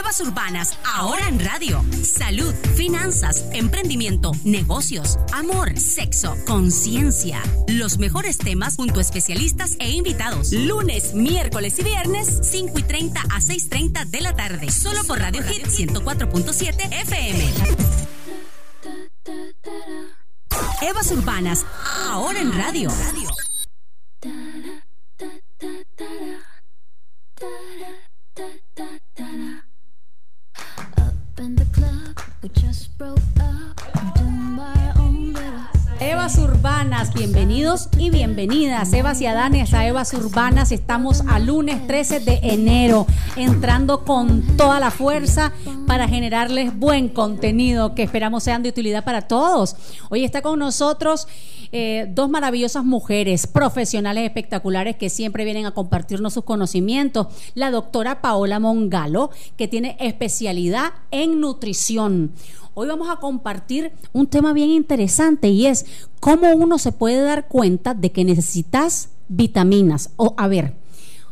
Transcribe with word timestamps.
Evas 0.00 0.20
Urbanas, 0.20 0.78
ahora 0.96 1.28
en 1.28 1.38
radio. 1.44 1.84
Salud, 2.02 2.54
finanzas, 2.74 3.44
emprendimiento, 3.52 4.32
negocios, 4.44 5.18
amor, 5.34 5.78
sexo, 5.78 6.34
conciencia. 6.46 7.42
Los 7.68 7.98
mejores 7.98 8.38
temas 8.38 8.76
junto 8.76 8.98
a 8.98 9.02
especialistas 9.02 9.76
e 9.78 9.90
invitados. 9.90 10.52
Lunes, 10.52 11.12
miércoles 11.12 11.78
y 11.80 11.82
viernes, 11.82 12.40
5 12.50 12.78
y 12.78 12.82
30 12.82 13.20
a 13.20 13.40
6.30 13.40 14.06
de 14.06 14.20
la 14.22 14.34
tarde. 14.34 14.70
Solo 14.70 15.04
por 15.04 15.18
Radio 15.18 15.42
Hit 15.42 15.66
104.7 15.66 17.02
FM. 17.02 17.50
Evas 20.80 21.10
Urbanas, 21.10 21.66
ahora 22.08 22.40
en 22.40 22.56
radio. 22.56 22.88
Y 37.98 38.10
bienvenidas. 38.10 38.92
Evas 38.92 39.20
y 39.20 39.26
Adanes 39.26 39.72
a 39.74 39.86
Evas 39.86 40.12
Urbanas. 40.12 40.72
Estamos 40.72 41.22
a 41.28 41.38
lunes 41.38 41.86
13 41.86 42.18
de 42.18 42.40
enero, 42.42 43.06
entrando 43.36 44.04
con 44.04 44.56
toda 44.56 44.80
la 44.80 44.90
fuerza 44.90 45.52
para 45.86 46.08
generarles 46.08 46.76
buen 46.76 47.08
contenido 47.08 47.94
que 47.94 48.02
esperamos 48.02 48.42
sean 48.42 48.64
de 48.64 48.70
utilidad 48.70 49.04
para 49.04 49.22
todos. 49.22 49.76
Hoy 50.08 50.24
está 50.24 50.42
con 50.42 50.58
nosotros 50.58 51.28
eh, 51.72 52.08
dos 52.10 52.28
maravillosas 52.28 52.84
mujeres, 52.84 53.46
profesionales 53.46 54.24
espectaculares 54.24 54.96
que 54.96 55.08
siempre 55.08 55.44
vienen 55.44 55.66
a 55.66 55.70
compartirnos 55.70 56.34
sus 56.34 56.44
conocimientos. 56.44 57.28
La 57.54 57.70
doctora 57.70 58.20
Paola 58.20 58.58
Mongalo, 58.58 59.30
que 59.56 59.68
tiene 59.68 59.96
especialidad 60.00 60.92
en 61.10 61.40
nutrición. 61.40 62.32
Hoy 62.74 62.88
vamos 62.88 63.08
a 63.08 63.16
compartir 63.16 63.92
un 64.12 64.26
tema 64.26 64.52
bien 64.52 64.70
interesante 64.70 65.48
y 65.48 65.66
es 65.66 65.86
cómo 66.18 66.52
uno 66.54 66.78
se 66.78 66.92
puede 66.92 67.20
dar 67.20 67.48
cuenta 67.48 67.94
de 67.94 68.10
que 68.10 68.24
necesitas 68.24 69.10
vitaminas. 69.28 70.10
O, 70.16 70.34
a 70.36 70.48
ver, 70.48 70.79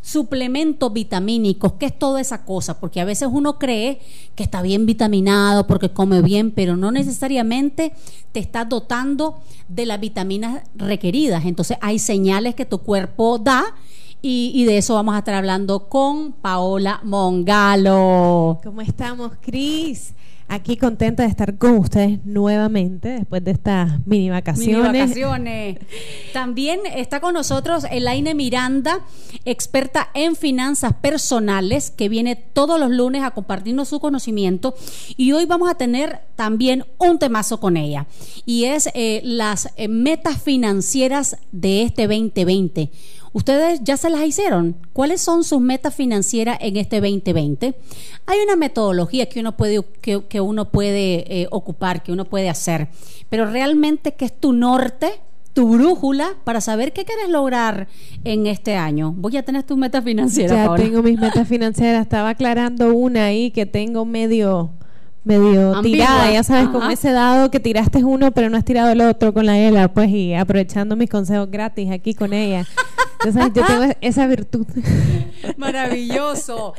suplementos 0.08 0.90
vitamínicos, 0.90 1.74
¿qué 1.74 1.86
es 1.86 1.98
toda 1.98 2.20
esa 2.20 2.46
cosa? 2.46 2.80
Porque 2.80 3.00
a 3.00 3.04
veces 3.04 3.28
uno 3.30 3.58
cree 3.58 4.00
que 4.34 4.42
está 4.42 4.62
bien 4.62 4.86
vitaminado 4.86 5.66
porque 5.66 5.90
come 5.90 6.22
bien, 6.22 6.50
pero 6.50 6.78
no 6.78 6.90
necesariamente 6.90 7.92
te 8.32 8.40
está 8.40 8.64
dotando 8.64 9.40
de 9.68 9.84
las 9.84 10.00
vitaminas 10.00 10.62
requeridas. 10.74 11.44
Entonces 11.44 11.76
hay 11.82 11.98
señales 11.98 12.54
que 12.54 12.64
tu 12.64 12.78
cuerpo 12.78 13.38
da. 13.38 13.74
Y, 14.20 14.50
y, 14.52 14.64
de 14.64 14.78
eso 14.78 14.94
vamos 14.94 15.14
a 15.14 15.18
estar 15.18 15.34
hablando 15.34 15.88
con 15.88 16.32
Paola 16.32 17.00
Mongalo. 17.04 18.58
¿Cómo 18.64 18.80
estamos, 18.80 19.32
Cris? 19.40 20.12
Aquí 20.50 20.78
contenta 20.78 21.24
de 21.24 21.28
estar 21.28 21.58
con 21.58 21.76
ustedes 21.76 22.24
nuevamente 22.24 23.08
después 23.10 23.44
de 23.44 23.50
estas 23.50 24.06
mini 24.06 24.30
vacaciones. 24.30 24.92
Mini 24.92 24.98
vacaciones. 24.98 25.78
También 26.32 26.80
está 26.96 27.20
con 27.20 27.34
nosotros 27.34 27.84
Elaine 27.90 28.34
Miranda, 28.34 29.00
experta 29.44 30.08
en 30.14 30.36
finanzas 30.36 30.94
personales, 30.94 31.90
que 31.90 32.08
viene 32.08 32.34
todos 32.34 32.80
los 32.80 32.90
lunes 32.90 33.24
a 33.24 33.32
compartirnos 33.32 33.88
su 33.88 34.00
conocimiento. 34.00 34.74
Y 35.18 35.32
hoy 35.32 35.44
vamos 35.44 35.70
a 35.70 35.74
tener 35.74 36.20
también 36.34 36.86
un 36.96 37.18
temazo 37.18 37.60
con 37.60 37.76
ella. 37.76 38.06
Y 38.46 38.64
es 38.64 38.88
eh, 38.94 39.20
las 39.24 39.68
eh, 39.76 39.88
metas 39.88 40.40
financieras 40.40 41.36
de 41.52 41.82
este 41.82 42.06
2020 42.06 42.90
¿Ustedes 43.32 43.80
ya 43.82 43.96
se 43.96 44.10
las 44.10 44.22
hicieron? 44.22 44.76
¿Cuáles 44.92 45.20
son 45.20 45.44
sus 45.44 45.60
metas 45.60 45.94
financieras 45.94 46.58
en 46.60 46.76
este 46.76 47.00
2020? 47.00 47.74
Hay 48.26 48.38
una 48.40 48.56
metodología 48.56 49.28
que 49.28 49.40
uno 49.40 49.56
puede, 49.56 49.84
que, 50.00 50.40
uno 50.40 50.70
puede 50.70 51.42
eh, 51.42 51.48
ocupar, 51.50 52.02
que 52.02 52.12
uno 52.12 52.24
puede 52.24 52.48
hacer, 52.48 52.88
pero 53.28 53.46
realmente, 53.46 54.14
¿qué 54.14 54.26
es 54.26 54.38
tu 54.38 54.52
norte? 54.52 55.20
tu 55.54 55.68
brújula 55.70 56.36
para 56.44 56.60
saber 56.60 56.92
qué 56.92 57.04
quieres 57.04 57.28
lograr 57.30 57.88
en 58.22 58.46
este 58.46 58.76
año. 58.76 59.12
Voy 59.16 59.36
a 59.38 59.42
tener 59.42 59.64
tus 59.64 59.76
metas 59.76 60.04
financieras. 60.04 60.68
Ya 60.68 60.74
tengo 60.76 61.02
mis 61.02 61.18
metas 61.18 61.48
financieras. 61.48 62.02
Estaba 62.02 62.28
aclarando 62.28 62.94
una 62.94 63.24
ahí 63.24 63.50
que 63.50 63.66
tengo 63.66 64.04
medio 64.04 64.70
medio 65.24 65.80
tirada, 65.82 66.30
ya 66.30 66.42
sabes, 66.42 66.68
como 66.68 66.88
ese 66.88 67.10
dado 67.10 67.50
que 67.50 67.60
tiraste 67.60 68.02
uno 68.02 68.30
pero 68.30 68.48
no 68.48 68.56
has 68.56 68.64
tirado 68.64 68.90
el 68.90 69.00
otro 69.00 69.34
con 69.34 69.46
la 69.46 69.58
ELA, 69.58 69.88
pues 69.92 70.08
y 70.10 70.34
aprovechando 70.34 70.96
mis 70.96 71.10
consejos 71.10 71.50
gratis 71.50 71.90
aquí 71.90 72.14
con 72.14 72.32
ella. 72.32 72.64
Entonces 73.24 73.52
yo 73.54 73.66
tengo 73.66 73.94
esa 74.00 74.26
virtud. 74.26 74.66
Maravilloso. 75.56 76.74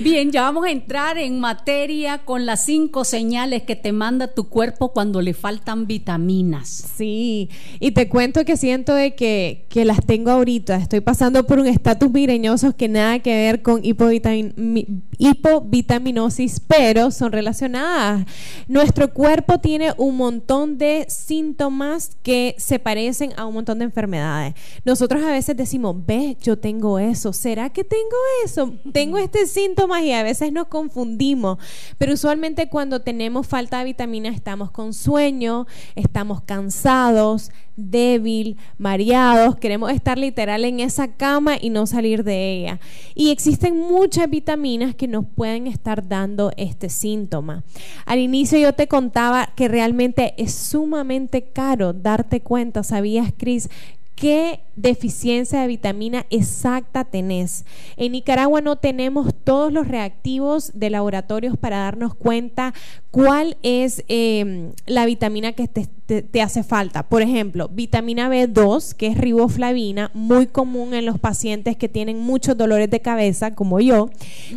Bien, 0.00 0.30
ya 0.30 0.42
vamos 0.42 0.66
a 0.66 0.70
entrar 0.70 1.16
en 1.18 1.40
materia 1.40 2.18
con 2.24 2.46
las 2.46 2.64
cinco 2.64 3.04
señales 3.04 3.64
que 3.64 3.76
te 3.76 3.92
manda 3.92 4.28
tu 4.28 4.48
cuerpo 4.48 4.92
cuando 4.92 5.20
le 5.20 5.34
faltan 5.34 5.86
vitaminas. 5.86 6.68
Sí, 6.96 7.50
y 7.80 7.90
te 7.92 8.08
cuento 8.08 8.44
que 8.44 8.56
siento 8.56 8.94
de 8.94 9.14
que, 9.14 9.66
que 9.68 9.84
las 9.84 10.04
tengo 10.04 10.30
ahorita. 10.30 10.76
Estoy 10.76 11.00
pasando 11.00 11.46
por 11.46 11.58
un 11.58 11.66
estatus 11.66 12.10
migrañoso 12.10 12.76
que 12.76 12.88
nada 12.88 13.18
que 13.18 13.34
ver 13.34 13.62
con 13.62 13.84
hipovitaminosis, 13.84 16.60
pero 16.60 17.10
son 17.10 17.32
relacionadas. 17.32 18.24
Nuestro 18.68 19.12
cuerpo 19.12 19.58
tiene 19.58 19.92
un 19.96 20.16
montón 20.16 20.78
de 20.78 21.06
síntomas 21.08 22.12
que 22.22 22.54
se 22.58 22.78
parecen 22.78 23.32
a 23.36 23.46
un 23.46 23.54
montón 23.54 23.80
de 23.80 23.84
enfermedades. 23.84 24.54
Nosotros 24.84 25.24
a 25.24 25.32
veces 25.32 25.56
decimos, 25.58 25.96
ve, 26.06 26.36
yo 26.40 26.58
tengo 26.58 26.98
eso, 26.98 27.32
¿será 27.32 27.70
que 27.70 27.84
tengo 27.84 28.16
eso? 28.44 28.74
Tengo 28.92 29.18
este 29.18 29.46
síntoma 29.46 30.02
y 30.02 30.12
a 30.12 30.22
veces 30.22 30.52
nos 30.52 30.68
confundimos, 30.68 31.58
pero 31.98 32.14
usualmente 32.14 32.68
cuando 32.68 33.00
tenemos 33.00 33.46
falta 33.46 33.80
de 33.80 33.84
vitamina 33.84 34.30
estamos 34.30 34.70
con 34.70 34.94
sueño, 34.94 35.66
estamos 35.94 36.40
cansados, 36.42 37.50
débil, 37.78 38.56
mareados, 38.76 39.56
queremos 39.56 39.92
estar 39.92 40.18
literal 40.18 40.64
en 40.64 40.80
esa 40.80 41.14
cama 41.14 41.56
y 41.60 41.70
no 41.70 41.86
salir 41.86 42.24
de 42.24 42.52
ella. 42.52 42.80
Y 43.14 43.30
existen 43.30 43.76
muchas 43.76 44.28
vitaminas 44.28 44.96
que 44.96 45.06
nos 45.06 45.24
pueden 45.26 45.68
estar 45.68 46.08
dando 46.08 46.50
este 46.56 46.88
síntoma. 46.88 47.62
Al 48.04 48.18
inicio 48.18 48.58
yo 48.58 48.72
te 48.72 48.88
contaba 48.88 49.52
que 49.54 49.68
realmente 49.68 50.34
es 50.38 50.54
sumamente 50.54 51.52
caro 51.52 51.92
darte 51.92 52.40
cuenta, 52.40 52.82
¿sabías, 52.82 53.32
Cris? 53.36 53.68
Qué 54.18 54.60
deficiencia 54.74 55.60
de 55.60 55.68
vitamina 55.68 56.26
exacta 56.30 57.04
tenés. 57.04 57.64
En 57.96 58.12
Nicaragua 58.12 58.60
no 58.60 58.76
tenemos 58.76 59.32
todos 59.44 59.72
los 59.72 59.86
reactivos 59.86 60.72
de 60.74 60.90
laboratorios 60.90 61.56
para 61.56 61.78
darnos 61.78 62.14
cuenta 62.14 62.74
cuál 63.12 63.56
es 63.62 64.04
em, 64.08 64.72
la 64.86 65.06
vitamina 65.06 65.52
que 65.52 65.68
te, 65.68 66.42
hace 66.42 66.64
falta. 66.64 67.08
Por 67.08 67.22
ejemplo, 67.22 67.68
vitamina 67.68 68.28
B2, 68.28 68.94
que 68.94 69.06
es 69.06 69.18
riboflavina, 69.18 70.10
muy 70.14 70.48
común 70.48 70.94
en 70.94 71.06
los 71.06 71.20
pacientes 71.20 71.76
que 71.76 71.88
tienen 71.88 72.18
muchos 72.18 72.56
dolores 72.56 72.90
de 72.90 73.00
cabeza, 73.00 73.54
como 73.54 73.78
yo, 73.78 74.10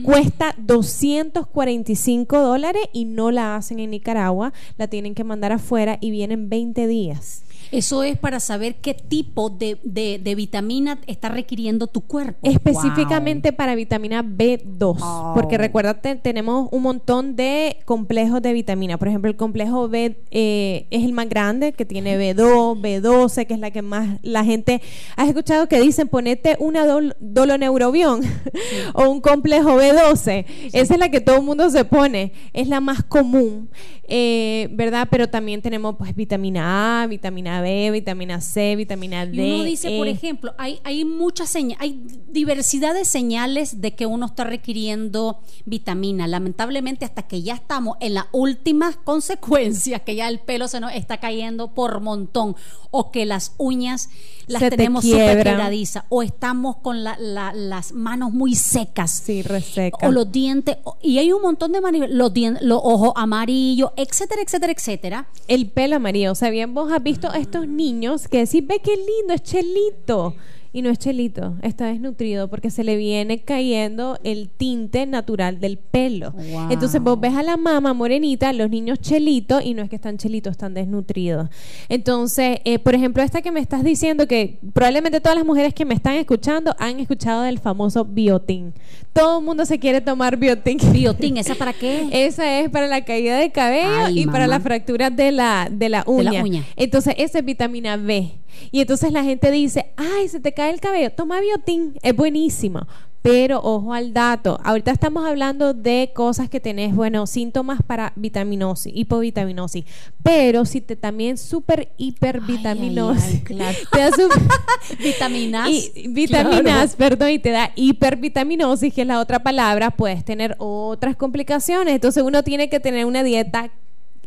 cuesta 0.04 0.56
245 0.58 2.40
dólares 2.40 2.84
y 2.94 3.06
no 3.06 3.30
la 3.30 3.56
hacen 3.56 3.80
en 3.80 3.92
Nicaragua, 3.92 4.54
la 4.78 4.88
tienen 4.88 5.14
que 5.14 5.24
mandar 5.24 5.52
afuera 5.52 6.00
y 6.02 6.10
vienen 6.10 6.50
20 6.50 6.88
días. 6.88 7.44
Eso 7.72 8.04
es 8.04 8.18
para 8.18 8.40
saber 8.40 8.76
qué 8.76 8.94
tipo 8.94 9.50
de, 9.50 9.78
de, 9.84 10.36
vitamina 10.36 11.00
está 11.08 11.30
requiriendo 11.30 11.88
tu 11.88 12.02
cuerpo. 12.02 12.40
Específicamente 12.44 13.54
para 13.54 13.76
vitamina 13.76 14.24
B2, 14.24 15.34
porque 15.34 15.58
recuérdate, 15.58 16.16
tenemos 16.16 16.68
un 16.72 16.84
montón 16.84 17.36
de 17.36 17.78
complejos 17.86 18.42
de 18.42 18.54
vitamina. 18.54 18.98
Por 18.98 19.08
ejemplo, 19.08 19.30
el 19.30 19.38
complejo 19.38 19.88
B 19.88 20.18
eh, 20.32 20.88
es 20.90 21.04
el 21.04 21.14
más 21.14 21.30
grande, 21.30 21.72
que 21.74 21.86
tiene 21.86 22.18
B2, 22.18 22.82
B12, 22.82 23.48
que 23.48 23.54
es 23.54 23.60
la 23.60 23.72
que 23.72 23.82
más 23.82 24.20
la 24.22 24.44
gente... 24.44 24.82
¿Has 25.16 25.30
escuchado 25.30 25.68
que 25.68 25.80
dicen 25.80 26.08
ponete 26.08 26.58
una 26.60 26.86
doloneurobión 27.20 28.22
o 28.94 29.10
un 29.10 29.22
complejo 29.22 29.78
B12? 29.78 30.46
Esa 30.74 30.94
es 30.94 31.00
la 31.00 31.10
que 31.10 31.22
todo 31.22 31.38
el 31.38 31.44
mundo 31.44 31.70
se 31.70 31.86
pone. 31.86 32.34
Es 32.54 32.68
la 32.68 32.82
más 32.82 33.04
común, 33.04 33.70
eh, 34.08 34.68
¿verdad? 34.72 35.08
Pero 35.10 35.30
también 35.30 35.62
tenemos 35.62 35.96
pues 35.98 36.16
vitamina 36.16 37.04
A, 37.04 37.08
vitamina 37.08 37.61
B, 37.62 37.92
vitamina 37.92 38.42
C, 38.42 38.76
vitamina 38.76 39.26
D. 39.26 39.56
uno 39.56 39.64
dice, 39.64 39.98
por 39.98 40.08
e. 40.08 40.12
ejemplo, 40.12 40.54
hay, 40.58 40.80
hay 40.84 41.06
muchas 41.06 41.50
señales, 41.50 41.82
hay 41.82 42.02
diversidad 42.28 42.94
de 42.94 43.06
señales 43.06 43.82
de 43.82 43.96
que 43.96 44.06
uno 44.06 44.26
está 44.26 44.44
requiriendo 44.44 45.40
vitamina. 45.66 46.28
Lamentablemente, 46.28 47.06
hasta 47.06 47.24
que 47.24 47.42
ya 47.42 47.54
estamos 47.56 47.98
en 48.00 48.16
las 48.16 48.26
últimas 48.32 48.96
consecuencias, 49.04 50.02
que 50.02 50.16
ya 50.16 50.28
el 50.28 50.40
pelo 50.40 50.68
se 50.68 50.80
nos 50.80 50.94
está 50.94 51.18
cayendo 51.18 51.74
por 51.74 52.02
montón, 52.02 52.56
o 52.92 53.12
que 53.12 53.26
las 53.26 53.54
uñas 53.58 54.10
las 54.52 54.70
tenemos 54.70 55.04
súper 55.04 55.44
quebradizas, 55.44 56.04
o 56.10 56.24
estamos 56.24 56.78
con 56.78 57.04
las 57.04 57.94
manos 57.94 58.32
muy 58.32 58.56
secas. 58.56 59.12
Sí, 59.26 59.42
resecas. 59.42 60.08
O 60.08 60.12
los 60.12 60.32
dientes, 60.32 60.78
y 61.02 61.18
hay 61.18 61.32
un 61.32 61.42
montón 61.42 61.72
de 61.72 61.82
los, 62.10 62.34
dientes, 62.34 62.64
los 62.64 62.80
ojos 62.84 63.14
amarillos, 63.16 63.92
etcétera, 63.96 64.42
etcétera, 64.42 64.74
etcétera. 64.74 65.28
El 65.48 65.70
pelo 65.70 65.96
amarillo, 65.96 66.32
o 66.32 66.36
sea, 66.36 66.50
bien 66.50 66.74
vos 66.74 66.92
has 66.92 67.02
visto 67.02 67.32
estos 67.34 67.68
niños 67.68 68.28
que 68.28 68.40
decís, 68.40 68.66
ve 68.66 68.80
qué 68.84 68.96
lindo, 68.96 69.34
es 69.34 69.44
chelito. 69.44 70.36
Y 70.74 70.82
no 70.82 70.90
es 70.90 71.00
chelito, 71.00 71.56
está 71.62 71.88
desnutrido 71.88 72.50
porque 72.50 72.70
se 72.70 72.84
le 72.84 72.96
viene 72.96 73.40
cayendo 73.40 74.18
el 74.24 74.50
tinte 74.50 75.06
natural 75.06 75.60
del 75.60 75.78
pelo. 75.78 76.32
Wow. 76.32 76.72
Entonces 76.72 77.02
vos 77.02 77.20
ves 77.20 77.34
a 77.36 77.44
la 77.44 77.58
mamá 77.58 77.94
morenita, 77.94 78.54
los 78.54 78.70
niños 78.70 79.00
chelitos 79.00 79.64
y 79.66 79.74
no 79.74 79.82
es 79.82 79.90
que 79.90 79.98
están 79.98 80.18
chelitos, 80.18 80.52
están 80.52 80.74
desnutridos. 80.74 81.50
Entonces, 81.90 82.60
eh, 82.64 82.80
por 82.80 82.96
ejemplo, 82.96 83.22
esta 83.22 83.42
que 83.42 83.52
me 83.52 83.60
estás 83.60 83.84
diciendo 83.84 84.28
que 84.28 84.60
probablemente 84.74 85.20
todas 85.20 85.38
las 85.38 85.46
mujeres 85.46 85.74
que 85.74 85.84
me 85.84 85.94
están 85.94 86.16
escuchando 86.16 86.74
han 86.80 87.00
escuchado 87.00 87.42
del 87.42 87.60
famoso 87.60 88.06
biotín. 88.06 88.74
Todo 89.14 89.40
el 89.40 89.46
mundo 89.46 89.66
se 89.66 89.78
quiere 89.78 90.00
tomar 90.00 90.38
biotín. 90.38 90.78
Biotín, 90.94 91.38
¿esa 91.38 91.56
para 91.56 91.74
qué? 91.74 92.08
Esa 92.12 92.60
es 92.60 92.70
para 92.70 92.88
la 92.88 93.04
caída 93.04 93.38
de 93.38 93.52
cabello 93.52 94.06
Ay, 94.06 94.22
y 94.22 94.26
para 94.26 94.48
las 94.48 94.64
fracturas 94.64 95.14
de 95.16 95.32
la, 95.32 95.68
de 95.70 95.90
la 95.90 96.04
De 96.04 96.24
la 96.24 96.44
uña. 96.44 96.66
Entonces, 96.76 97.16
esa 97.18 97.40
es 97.40 97.46
vitamina 97.46 97.98
B. 97.98 98.32
Y 98.72 98.82
entonces 98.82 99.12
la 99.12 99.24
gente 99.24 99.52
dice, 99.52 99.92
ay, 99.98 100.28
se 100.28 100.40
te 100.40 100.54
cae 100.54 100.72
el 100.74 100.80
cabello, 100.80 101.12
toma 101.12 101.40
biotín, 101.42 101.94
es 102.02 102.16
buenísimo. 102.16 102.88
Pero 103.24 103.60
ojo 103.62 103.94
al 103.94 104.14
dato, 104.14 104.60
ahorita 104.64 104.90
estamos 104.90 105.24
hablando 105.28 105.76
de 105.76 106.10
cosas 106.16 106.50
que 106.50 106.60
tenés, 106.60 106.96
bueno, 106.96 107.28
síntomas 107.28 107.80
para 107.86 108.14
vitaminosis, 108.16 108.92
hipovitaminosis. 108.96 109.86
Pero 110.24 110.66
si 110.66 110.82
te 110.82 110.96
también 110.96 111.38
super 111.38 111.90
hipervitaminosis, 111.98 113.24
Ay, 113.24 113.32
ay, 113.32 113.38
ay, 113.38 113.44
claro. 113.44 113.78
te 113.92 114.00
da 114.00 114.10
super- 114.12 114.98
Vitaminas. 115.04 115.70
y 115.70 116.08
vitaminas, 116.08 116.96
Claro. 116.96 116.98
perdón, 116.98 117.30
y 117.30 117.38
te 117.38 117.52
da 117.52 117.72
hipervitaminosis, 117.76 118.92
que 118.92 119.02
es 119.02 119.08
la 119.08 119.20
otra 119.20 119.44
palabra, 119.44 119.92
puedes 119.92 120.26
tener 120.26 120.56
otras 120.58 121.16
complicaciones. 121.16 121.94
Entonces 121.94 122.24
uno 122.24 122.42
tiene 122.44 122.70
que 122.72 122.80
tener 122.80 123.06
una 123.06 123.24
dieta 123.24 123.70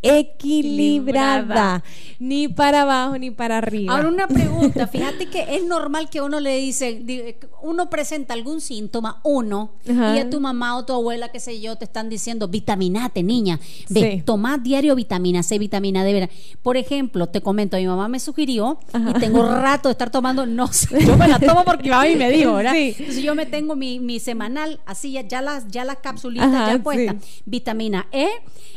equilibrada, 0.05 1.83
ni 2.19 2.47
para 2.47 2.83
abajo 2.83 3.17
ni 3.17 3.31
para 3.31 3.57
arriba. 3.57 3.93
Ahora 3.95 4.07
una 4.09 4.27
pregunta, 4.27 4.87
fíjate 4.91 5.27
que 5.27 5.55
es 5.55 5.65
normal 5.65 6.09
que 6.09 6.21
uno 6.21 6.39
le 6.39 6.57
dice, 6.57 6.99
di- 7.03 7.35
uno 7.61 7.89
presenta 7.89 8.33
algún 8.33 8.61
síntoma, 8.61 9.19
uno, 9.23 9.71
Ajá. 9.89 10.15
y 10.15 10.19
a 10.19 10.29
tu 10.29 10.39
mamá 10.39 10.77
o 10.77 10.85
tu 10.85 10.93
abuela, 10.93 11.29
qué 11.31 11.39
sé 11.39 11.59
yo, 11.59 11.75
te 11.77 11.85
están 11.85 12.09
diciendo, 12.09 12.47
vitaminate, 12.47 13.23
niña, 13.23 13.59
ve, 13.89 14.11
Sí. 14.17 14.21
toma 14.25 14.57
diario 14.57 14.95
vitamina 14.95 15.43
C, 15.43 15.57
vitamina 15.59 16.03
D. 16.03 16.13
vera". 16.13 16.29
Por 16.61 16.77
ejemplo, 16.77 17.27
te 17.27 17.41
comento, 17.41 17.77
mi 17.77 17.87
mamá 17.87 18.07
me 18.07 18.19
sugirió, 18.19 18.79
Ajá. 18.93 19.11
y 19.15 19.19
tengo 19.19 19.43
rato 19.47 19.89
de 19.89 19.93
estar 19.93 20.09
tomando, 20.11 20.45
no 20.45 20.67
sé, 20.71 20.99
yo 21.05 21.17
me 21.17 21.27
la 21.27 21.39
tomo 21.39 21.63
porque 21.65 21.83
mi 21.83 21.89
mamá 21.89 22.05
me 22.17 22.29
dijo, 22.31 22.53
¿verdad? 22.53 22.73
Sí. 22.73 22.95
Entonces 22.99 23.23
yo 23.23 23.35
me 23.35 23.45
tengo 23.45 23.75
mi, 23.75 23.99
mi 23.99 24.19
semanal, 24.19 24.79
así 24.85 25.11
ya, 25.11 25.21
ya 25.27 25.41
las, 25.41 25.67
ya 25.67 25.83
las 25.85 25.97
capsulitas 25.97 26.47
Ajá, 26.53 26.73
ya 26.77 26.83
puestas, 26.83 27.15
sí. 27.23 27.41
vitamina 27.45 28.07
E, 28.11 28.27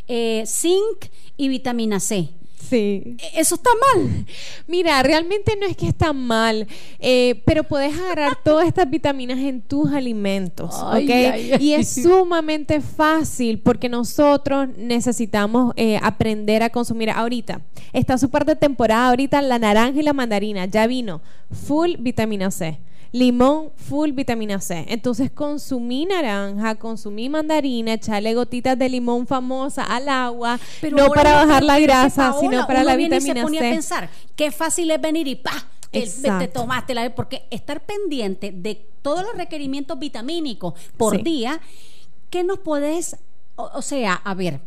eh, 0.09 0.45
zinc 0.47 1.07
y 1.37 1.49
vitamina 1.49 2.01
C. 2.01 2.31
Sí. 2.69 3.17
E- 3.19 3.41
Eso 3.41 3.55
está 3.55 3.71
mal. 3.95 4.27
Mira, 4.67 5.01
realmente 5.03 5.57
no 5.59 5.65
es 5.67 5.77
que 5.77 5.87
está 5.87 6.13
mal, 6.13 6.67
eh, 6.99 7.41
pero 7.47 7.63
puedes 7.65 7.97
agarrar 7.97 8.37
todas 8.43 8.67
estas 8.67 8.91
vitaminas 8.91 9.39
en 9.39 9.63
tus 9.63 9.93
alimentos, 9.93 10.75
Ay, 10.85 11.05
¿ok? 11.05 11.11
ay, 11.11 11.53
ay. 11.53 11.65
Y 11.65 11.73
es 11.75 11.89
sumamente 12.03 12.81
fácil 12.81 13.61
porque 13.61 13.89
nosotros 13.89 14.69
necesitamos 14.77 15.73
eh, 15.77 15.99
aprender 16.03 16.63
a 16.65 16.71
consumir. 16.71 17.11
Ahorita, 17.11 17.61
está 17.93 18.19
súper 18.19 18.45
de 18.45 18.57
temporada, 18.57 19.09
ahorita 19.09 19.41
la 19.41 19.59
naranja 19.61 20.01
y 20.01 20.03
la 20.03 20.13
mandarina 20.13 20.67
ya 20.67 20.87
vino, 20.89 21.23
full 21.53 21.93
vitamina 22.01 22.51
C. 22.51 22.81
Limón, 23.13 23.71
full 23.77 24.11
vitamina 24.13 24.61
C. 24.61 24.85
Entonces 24.89 25.31
consumí 25.31 26.05
naranja, 26.07 26.75
consumí 26.75 27.29
mandarina, 27.29 27.95
echarle 27.95 28.35
gotitas 28.35 28.79
de 28.79 28.89
limón 28.89 29.27
famosa 29.27 29.83
al 29.85 30.09
agua, 30.09 30.61
no 30.91 31.03
ahora 31.05 31.15
para 31.23 31.33
bajar 31.45 31.63
la 31.63 31.79
grasa, 31.81 32.31
Paola, 32.33 32.41
sino 32.41 32.67
para 32.67 32.81
uno 32.81 32.89
la 32.91 32.97
viene 32.97 33.17
y 33.17 33.19
vitamina 33.21 33.41
se 33.41 33.45
pone 33.45 33.59
C. 33.59 33.67
a 33.67 33.71
pensar 33.71 34.11
qué 34.37 34.51
fácil 34.51 34.91
es 34.91 35.01
venir 35.01 35.27
y 35.27 35.37
pa 35.37 35.53
te, 35.91 36.49
tomaste 36.49 36.95
la 36.95 37.15
porque 37.15 37.45
estar 37.51 37.81
pendiente 37.87 38.53
de 38.53 38.75
todos 39.01 39.23
los 39.23 39.35
requerimientos 39.37 39.99
vitamínicos 39.99 40.75
por 40.99 41.17
Sí. 41.17 41.23
día 41.23 41.61
¿qué 42.29 42.45
nos 42.45 42.59
puedes 42.59 43.17
o, 43.57 43.71
o 43.75 43.81
sea 43.81 44.13
a 44.13 44.35
ver 44.35 44.61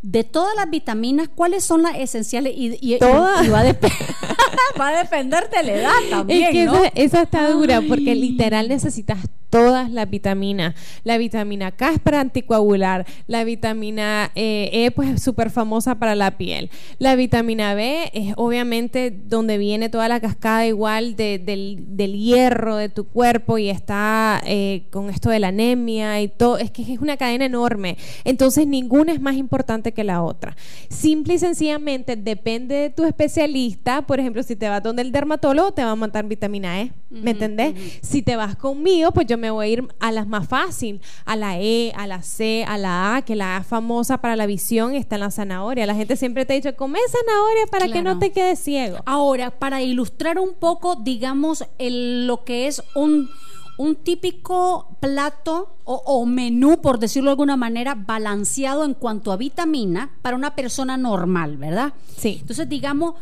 de 0.00 0.24
todas 0.24 0.54
las 0.56 0.70
vitaminas 0.70 1.28
cuáles 1.28 1.64
son 1.64 1.82
las 1.82 1.96
esenciales 1.96 2.54
y, 2.56 2.68
y- 2.80 2.94
y- 2.94 2.98
Todas. 2.98 3.44
y 3.44 3.50
va, 3.50 3.60
a 3.60 3.64
dep- 3.66 3.92
va 4.80 4.88
a 4.88 4.98
depender 5.02 5.48
de 5.50 5.62
la 5.62 5.72
edad 5.72 5.92
también 6.10 6.44
Es 6.44 6.50
que 6.50 6.64
¿no? 6.64 6.74
esa, 6.74 6.92
esa 6.94 7.22
está 7.22 7.50
dura 7.50 7.80
porque 7.86 8.14
literal 8.14 8.68
necesitas 8.68 9.18
todas 9.50 9.90
las 9.90 10.08
vitaminas. 10.10 10.74
La 11.04 11.18
vitamina 11.18 11.72
K 11.72 11.92
es 11.92 11.98
para 11.98 12.20
anticoagular, 12.20 13.06
la 13.26 13.44
vitamina 13.44 14.30
eh, 14.34 14.70
E 14.72 14.90
pues 14.90 15.08
es 15.08 15.22
súper 15.22 15.50
famosa 15.50 15.94
para 15.98 16.14
la 16.14 16.36
piel. 16.36 16.70
La 16.98 17.14
vitamina 17.16 17.74
B 17.74 18.10
es 18.12 18.34
obviamente 18.36 19.10
donde 19.10 19.58
viene 19.58 19.88
toda 19.88 20.08
la 20.08 20.20
cascada 20.20 20.66
igual 20.66 21.16
de- 21.16 21.38
del, 21.38 21.96
del 21.96 22.12
hierro 22.18 22.76
de 22.76 22.88
tu 22.88 23.06
cuerpo 23.06 23.58
y 23.58 23.70
está 23.70 24.42
eh, 24.44 24.84
con 24.90 25.08
esto 25.10 25.30
de 25.30 25.38
la 25.38 25.48
anemia 25.48 26.20
y 26.20 26.28
todo. 26.28 26.58
Es 26.58 26.70
que 26.70 26.82
es 26.82 26.98
una 27.00 27.16
cadena 27.16 27.46
enorme. 27.46 27.96
Entonces 28.24 28.66
ninguna 28.66 29.12
es 29.12 29.20
más 29.20 29.36
importante 29.36 29.92
que 29.92 30.04
la 30.04 30.22
otra. 30.22 30.56
Simple 30.90 31.34
y 31.34 31.38
sencillamente 31.38 32.16
depende 32.16 32.74
de 32.74 32.90
tu 32.90 33.04
especialista. 33.04 34.02
Por 34.02 34.20
ejemplo, 34.20 34.42
si 34.42 34.56
te 34.56 34.68
vas 34.68 34.82
donde 34.82 35.02
el 35.02 35.12
dermatólogo, 35.12 35.72
te 35.72 35.84
va 35.84 35.92
a 35.92 35.96
mandar 35.96 36.26
vitamina 36.26 36.82
E. 36.82 36.92
¿Me 37.10 37.30
entendés? 37.30 37.74
Si 38.02 38.20
te 38.20 38.36
vas 38.36 38.54
conmigo, 38.56 39.12
pues 39.12 39.26
yo 39.26 39.37
me 39.38 39.50
voy 39.50 39.66
a 39.66 39.68
ir 39.70 39.88
a 40.00 40.12
las 40.12 40.26
más 40.26 40.46
fácil, 40.48 41.00
a 41.24 41.36
la 41.36 41.58
E, 41.58 41.92
a 41.96 42.06
la 42.06 42.22
C, 42.22 42.64
a 42.68 42.76
la 42.76 43.16
A, 43.16 43.22
que 43.22 43.36
la 43.36 43.56
A 43.56 43.62
famosa 43.62 44.18
para 44.18 44.36
la 44.36 44.46
visión 44.46 44.94
está 44.94 45.16
en 45.16 45.20
la 45.20 45.30
zanahoria. 45.30 45.86
La 45.86 45.94
gente 45.94 46.16
siempre 46.16 46.44
te 46.44 46.52
ha 46.52 46.56
dicho, 46.56 46.76
come 46.76 46.98
zanahoria 47.10 47.66
para 47.70 47.88
que 47.88 48.02
no 48.02 48.18
te 48.18 48.32
quedes 48.32 48.58
ciego. 48.58 48.98
Ahora, 49.06 49.50
para 49.50 49.82
ilustrar 49.82 50.38
un 50.38 50.54
poco, 50.54 50.96
digamos, 50.96 51.64
el- 51.78 52.26
lo 52.26 52.44
que 52.44 52.66
es 52.66 52.82
un, 52.94 53.30
un 53.78 53.94
típico 53.96 54.96
plato 55.00 55.76
o, 55.84 56.02
o 56.04 56.26
menú, 56.26 56.80
por 56.80 56.98
decirlo 56.98 57.30
de 57.30 57.32
alguna 57.32 57.56
manera, 57.56 57.94
balanceado 57.94 58.84
en 58.84 58.94
cuanto 58.94 59.30
a 59.32 59.36
vitamina 59.36 60.10
para 60.22 60.36
una 60.36 60.54
persona 60.54 60.96
normal, 60.96 61.56
¿verdad? 61.56 61.92
Sí. 62.16 62.38
Entonces, 62.40 62.68
digamos, 62.68 63.14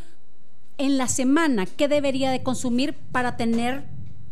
en 0.79 0.99
la 0.99 1.09
semana, 1.09 1.65
¿qué 1.67 1.89
debería 1.89 2.31
de 2.31 2.43
consumir 2.43 2.95
para 3.13 3.37
tener, 3.37 3.85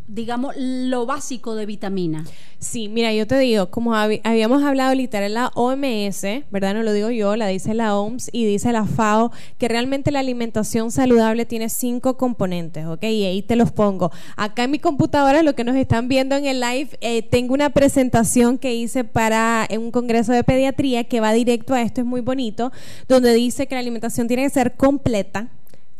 digamos, 0.06 0.54
lo 0.56 1.06
básico 1.06 1.54
de 1.54 1.66
vitamina? 1.66 2.24
Sí, 2.58 2.88
mira, 2.88 3.12
yo 3.12 3.26
te 3.26 3.38
digo, 3.38 3.70
como 3.70 3.94
habíamos 3.94 4.62
hablado 4.62 4.94
literal 4.94 5.34
la 5.34 5.48
OMS, 5.54 6.22
¿verdad? 6.50 6.74
No 6.74 6.82
lo 6.82 6.92
digo 6.92 7.10
yo, 7.10 7.36
la 7.36 7.46
dice 7.46 7.74
la 7.74 7.96
OMS 7.96 8.30
y 8.32 8.46
dice 8.46 8.72
la 8.72 8.86
FAO, 8.86 9.32
que 9.58 9.68
realmente 9.68 10.10
la 10.10 10.20
alimentación 10.20 10.90
saludable 10.90 11.44
tiene 11.44 11.68
cinco 11.68 12.16
componentes, 12.16 12.86
¿ok? 12.86 13.04
Y 13.04 13.24
ahí 13.24 13.42
te 13.42 13.56
los 13.56 13.70
pongo. 13.70 14.10
Acá 14.36 14.64
en 14.64 14.70
mi 14.70 14.78
computadora, 14.78 15.42
lo 15.42 15.54
que 15.54 15.64
nos 15.64 15.76
están 15.76 16.08
viendo 16.08 16.36
en 16.36 16.46
el 16.46 16.60
live, 16.60 16.88
eh, 17.00 17.22
tengo 17.22 17.52
una 17.52 17.70
presentación 17.70 18.56
que 18.56 18.74
hice 18.74 19.04
para 19.04 19.68
un 19.78 19.90
congreso 19.90 20.32
de 20.32 20.42
pediatría 20.42 21.04
que 21.04 21.20
va 21.20 21.32
directo 21.32 21.74
a 21.74 21.82
esto, 21.82 22.00
es 22.00 22.06
muy 22.06 22.22
bonito, 22.22 22.72
donde 23.08 23.34
dice 23.34 23.66
que 23.66 23.74
la 23.74 23.80
alimentación 23.80 24.26
tiene 24.26 24.44
que 24.44 24.50
ser 24.50 24.74
completa, 24.76 25.50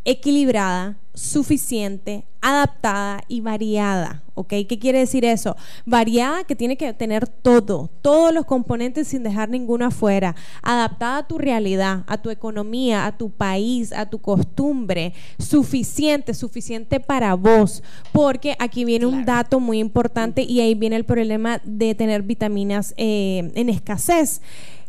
equilibrada, 0.05 0.99
suficiente, 1.15 2.25
adaptada 2.41 3.23
y 3.29 3.41
variada. 3.41 4.23
¿Ok? 4.35 4.49
¿Qué 4.69 4.79
quiere 4.81 4.99
decir 4.99 5.25
eso? 5.25 5.57
Variada 5.87 6.43
que 6.43 6.57
tiene 6.57 6.77
que 6.77 6.93
tener 6.93 7.29
todo, 7.29 7.89
todos 8.03 8.35
los 8.35 8.45
componentes 8.45 9.09
sin 9.09 9.23
dejar 9.23 9.49
ninguno 9.49 9.87
afuera. 9.87 10.35
Adaptada 10.61 11.19
a 11.19 11.27
tu 11.27 11.39
realidad, 11.39 12.03
a 12.09 12.21
tu 12.21 12.31
economía, 12.31 13.07
a 13.07 13.17
tu 13.17 13.31
país, 13.31 13.93
a 13.93 14.07
tu 14.07 14.19
costumbre. 14.19 15.15
Suficiente, 15.39 16.35
suficiente 16.35 16.99
para 16.99 17.35
vos. 17.35 17.83
Porque 18.13 18.57
aquí 18.59 18.85
viene 18.85 19.07
un 19.07 19.25
dato 19.25 19.61
muy 19.61 19.79
importante 19.79 20.43
y 20.43 20.61
ahí 20.61 20.75
viene 20.75 20.97
el 20.97 21.05
problema 21.05 21.61
de 21.65 21.95
tener 21.95 22.23
vitaminas 22.23 22.93
eh, 22.97 23.53
en 23.55 23.69
escasez. 23.69 24.43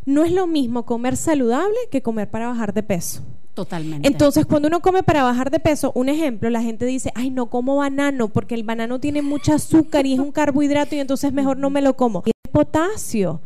No 0.05 0.23
es 0.23 0.31
lo 0.31 0.47
mismo 0.47 0.85
comer 0.85 1.15
saludable 1.15 1.77
que 1.91 2.01
comer 2.01 2.29
para 2.29 2.47
bajar 2.47 2.73
de 2.73 2.83
peso. 2.83 3.21
Totalmente. 3.55 4.05
Entonces, 4.05 4.45
cuando 4.45 4.67
uno 4.67 4.81
come 4.81 5.01
para 5.01 5.23
bajar 5.23 5.49
de 5.49 5.59
peso, 5.61 5.93
un 5.95 6.09
ejemplo, 6.09 6.49
la 6.49 6.61
gente 6.61 6.85
dice, 6.85 7.11
ay, 7.15 7.29
no 7.29 7.45
como 7.49 7.77
banano 7.77 8.27
porque 8.27 8.53
el 8.53 8.63
banano 8.63 8.99
tiene 8.99 9.21
mucho 9.21 9.53
azúcar 9.53 10.05
y 10.05 10.13
es 10.13 10.19
un 10.19 10.33
carbohidrato 10.33 10.93
y 10.95 10.99
entonces 10.99 11.31
mejor 11.31 11.57
no 11.57 11.69
me 11.69 11.81
lo 11.81 11.95
como. 11.95 12.21
Y 12.25 12.31
es 12.31 12.51
potasio, 12.51 13.41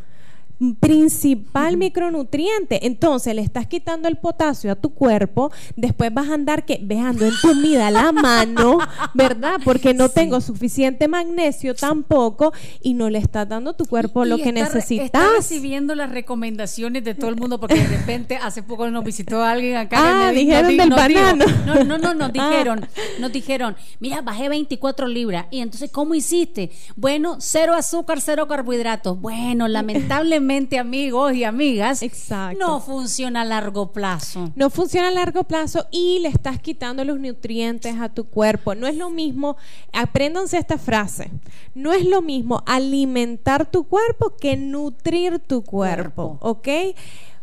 principal 0.79 1.77
micronutriente. 1.77 2.85
Entonces, 2.85 3.33
le 3.35 3.41
estás 3.41 3.67
quitando 3.67 4.07
el 4.07 4.17
potasio 4.17 4.71
a 4.71 4.75
tu 4.75 4.89
cuerpo, 4.93 5.51
después 5.75 6.13
vas 6.13 6.29
a 6.29 6.33
andar 6.33 6.65
que 6.65 6.79
veando 6.81 7.25
entumida 7.25 7.89
la 7.91 8.11
mano, 8.11 8.77
¿verdad? 9.13 9.59
Porque 9.63 9.93
no 9.93 10.09
tengo 10.09 10.41
suficiente 10.41 11.07
magnesio 11.07 11.73
tampoco 11.75 12.53
y 12.81 12.93
no 12.93 13.09
le 13.09 13.19
estás 13.19 13.47
dando 13.47 13.71
a 13.71 13.77
tu 13.77 13.85
cuerpo 13.85 14.25
lo 14.25 14.37
Y 14.37 14.41
que 14.43 14.49
está 14.49 14.63
necesitas. 14.65 15.05
Está 15.05 15.27
recibiendo 15.35 15.95
las 15.95 16.11
recomendaciones 16.11 17.03
de 17.03 17.15
todo 17.15 17.29
el 17.29 17.35
mundo 17.37 17.59
porque 17.59 17.75
de 17.75 17.87
repente 17.97 18.37
hace 18.37 18.63
poco 18.63 18.89
nos 18.89 19.03
visitó 19.03 19.41
alguien 19.43 19.77
acá. 19.77 19.97
Ah, 19.99 20.27
me 20.27 20.33
di- 20.33 20.45
dijeron 20.45 20.61
nos 20.63 20.69
di- 20.71 20.77
del 20.77 20.89
nos 20.89 21.07
dijo- 21.07 21.21
banano. 21.21 21.45
no, 21.65 21.83
no, 21.83 21.97
no, 21.97 22.13
nos 22.13 22.29
Ah. 22.39 22.49
dijeron, 22.49 22.85
nos 23.19 23.31
dijeron, 23.31 23.75
mira, 23.99 24.21
bajé 24.21 24.49
24 24.49 25.07
libras. 25.07 25.45
Y 25.51 25.59
entonces, 25.61 25.89
¿cómo 25.91 26.15
hiciste? 26.15 26.71
Bueno, 26.95 27.37
cero 27.39 27.73
azúcar, 27.75 28.21
cero 28.21 28.47
carbohidratos. 28.47 29.19
Bueno, 29.19 29.67
lamentablemente 29.67 30.39
amigos 30.79 31.33
y 31.33 31.43
amigas, 31.43 32.01
Exacto. 32.01 32.57
no 32.59 32.79
funciona 32.79 33.41
a 33.41 33.45
largo 33.45 33.91
plazo. 33.91 34.51
No 34.55 34.69
funciona 34.69 35.09
a 35.09 35.11
largo 35.11 35.43
plazo 35.43 35.85
y 35.91 36.19
le 36.19 36.29
estás 36.29 36.59
quitando 36.59 37.05
los 37.05 37.19
nutrientes 37.19 37.95
a 37.99 38.09
tu 38.09 38.25
cuerpo. 38.25 38.73
No 38.75 38.87
es 38.87 38.95
lo 38.95 39.09
mismo, 39.09 39.57
apréndanse 39.93 40.57
esta 40.57 40.77
frase, 40.77 41.31
no 41.75 41.93
es 41.93 42.05
lo 42.05 42.21
mismo 42.21 42.63
alimentar 42.65 43.69
tu 43.69 43.83
cuerpo 43.87 44.35
que 44.37 44.57
nutrir 44.57 45.39
tu 45.39 45.63
cuerpo, 45.63 46.37
¿ok? 46.41 46.67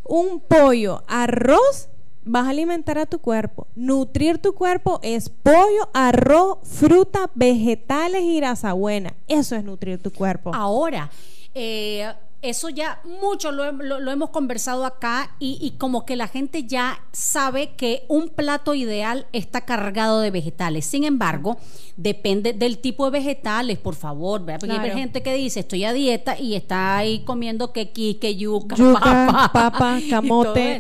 Un 0.05 0.41
pollo, 0.41 1.03
arroz, 1.07 1.89
vas 2.25 2.47
a 2.47 2.51
alimentar 2.51 2.99
a 2.99 3.07
tu 3.07 3.21
cuerpo. 3.21 3.67
Nutrir 3.77 4.39
tu 4.39 4.55
cuerpo 4.55 4.99
es 5.03 5.29
pollo, 5.29 5.89
arroz, 5.95 6.59
fruta, 6.65 7.31
vegetales 7.35 8.23
y 8.23 8.37
grasa 8.37 8.73
buena. 8.73 9.15
Eso 9.29 9.55
es 9.57 9.65
nutrir 9.65 10.03
tu 10.03 10.13
cuerpo. 10.13 10.53
Ahora, 10.55 11.11
eh, 11.55 12.13
eso 12.43 12.69
ya 12.69 13.01
mucho 13.21 13.51
lo, 13.53 13.73
lo- 13.73 14.01
lo 14.01 14.11
hemos 14.11 14.31
conversado 14.31 14.85
acá 14.85 15.35
y, 15.39 15.59
y 15.61 15.73
como 15.79 16.05
que 16.07 16.17
la 16.17 16.29
gente 16.29 16.65
ya 16.65 17.01
sabe 17.13 17.71
que 17.77 18.05
un 18.09 18.29
plato 18.29 18.75
ideal 18.75 19.27
está 19.33 19.63
cargado 19.63 20.21
de 20.21 20.31
vegetales. 20.31 20.87
Sin 20.87 21.05
embargo, 21.05 21.57
depende 21.97 22.53
del 22.53 22.79
tipo 22.79 23.07
de 23.07 23.19
vegetales, 23.19 23.79
por 23.79 23.95
favor. 23.95 24.45
¿verdad? 24.45 24.61
Porque 24.61 24.75
hay 24.77 24.91
gente 24.99 25.23
que 25.23 25.35
dice 25.35 25.61
estoy 25.61 25.85
a 25.85 25.93
dieta 25.93 26.39
y 26.39 26.55
está 26.55 26.97
ahí 26.99 27.21
comiendo 27.25 27.73
que 27.73 27.91
que 27.91 28.37
yuca, 28.37 28.77
Yuca, 28.77 29.01
papa, 29.31 29.51
papa, 29.53 29.99
camote. 30.11 30.79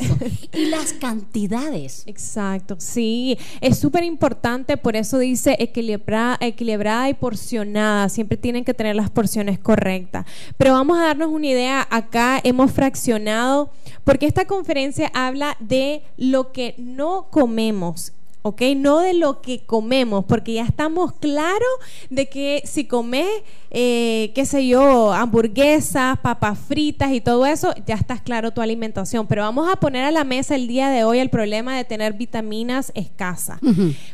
Y 0.52 0.66
las 0.66 0.92
cantidades. 0.92 2.02
Exacto, 2.06 2.76
sí, 2.78 3.38
es 3.60 3.78
súper 3.78 4.04
importante, 4.04 4.76
por 4.76 4.96
eso 4.96 5.18
dice 5.18 5.56
equilibra- 5.58 6.36
equilibrada 6.40 7.08
y 7.08 7.14
porcionada, 7.14 8.08
siempre 8.08 8.36
tienen 8.36 8.64
que 8.64 8.74
tener 8.74 8.94
las 8.96 9.10
porciones 9.10 9.58
correctas. 9.58 10.26
Pero 10.56 10.72
vamos 10.74 10.98
a 10.98 11.02
darnos 11.06 11.28
idea, 11.50 11.86
acá 11.90 12.40
hemos 12.42 12.72
fraccionado, 12.72 13.70
porque 14.04 14.26
esta 14.26 14.46
conferencia 14.46 15.10
habla 15.14 15.56
de 15.60 16.02
lo 16.16 16.52
que 16.52 16.74
no 16.78 17.28
comemos. 17.30 18.12
¿Ok? 18.46 18.62
No 18.76 19.00
de 19.00 19.12
lo 19.12 19.40
que 19.40 19.58
comemos, 19.66 20.24
porque 20.24 20.54
ya 20.54 20.64
estamos 20.64 21.12
claros 21.14 21.68
de 22.10 22.28
que 22.28 22.62
si 22.64 22.84
comes, 22.84 23.26
eh, 23.70 24.30
qué 24.36 24.46
sé 24.46 24.68
yo, 24.68 25.12
hamburguesas, 25.12 26.16
papas 26.20 26.56
fritas 26.56 27.12
y 27.12 27.20
todo 27.20 27.44
eso, 27.44 27.74
ya 27.86 27.96
estás 27.96 28.20
claro 28.20 28.52
tu 28.52 28.60
alimentación. 28.60 29.26
Pero 29.26 29.42
vamos 29.42 29.68
a 29.68 29.76
poner 29.76 30.04
a 30.04 30.12
la 30.12 30.22
mesa 30.22 30.54
el 30.54 30.68
día 30.68 30.90
de 30.90 31.02
hoy 31.02 31.18
el 31.18 31.28
problema 31.28 31.76
de 31.76 31.82
tener 31.82 32.12
vitaminas 32.12 32.92
escasas. 32.94 33.58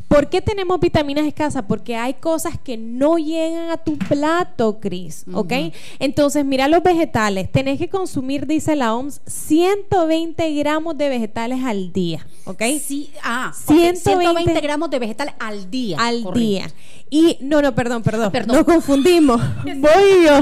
¿Por 0.08 0.30
qué 0.30 0.40
tenemos 0.40 0.80
vitaminas 0.80 1.26
escasas? 1.26 1.64
Porque 1.68 1.96
hay 1.96 2.14
cosas 2.14 2.58
que 2.58 2.78
no 2.78 3.18
llegan 3.18 3.68
a 3.68 3.76
tu 3.76 3.98
plato, 3.98 4.80
Cris, 4.80 5.26
¿ok? 5.34 5.52
Entonces, 5.98 6.42
mira 6.46 6.68
los 6.68 6.82
vegetales. 6.82 7.52
Tenés 7.52 7.78
que 7.78 7.90
consumir, 7.90 8.46
dice 8.46 8.76
la 8.76 8.94
OMS, 8.94 9.20
120 9.26 10.54
gramos 10.54 10.96
de 10.96 11.10
vegetales 11.10 11.62
al 11.64 11.92
día, 11.92 12.26
¿ok? 12.46 12.62
Sí, 12.82 13.10
ah, 13.22 13.52
ok, 13.66 13.76
120 13.76 14.21
120 14.22 14.60
gramos 14.60 14.90
de 14.90 14.98
vegetales 14.98 15.34
al 15.38 15.70
día. 15.70 15.96
al 16.00 16.22
correcto. 16.22 16.38
día. 16.40 16.70
Y 17.10 17.36
no, 17.40 17.60
no, 17.60 17.74
perdón, 17.74 18.02
perdón. 18.02 18.32
Perdón. 18.32 18.56
Nos 18.56 18.64
confundimos. 18.64 19.38
Voy 19.64 20.24
yo. 20.24 20.40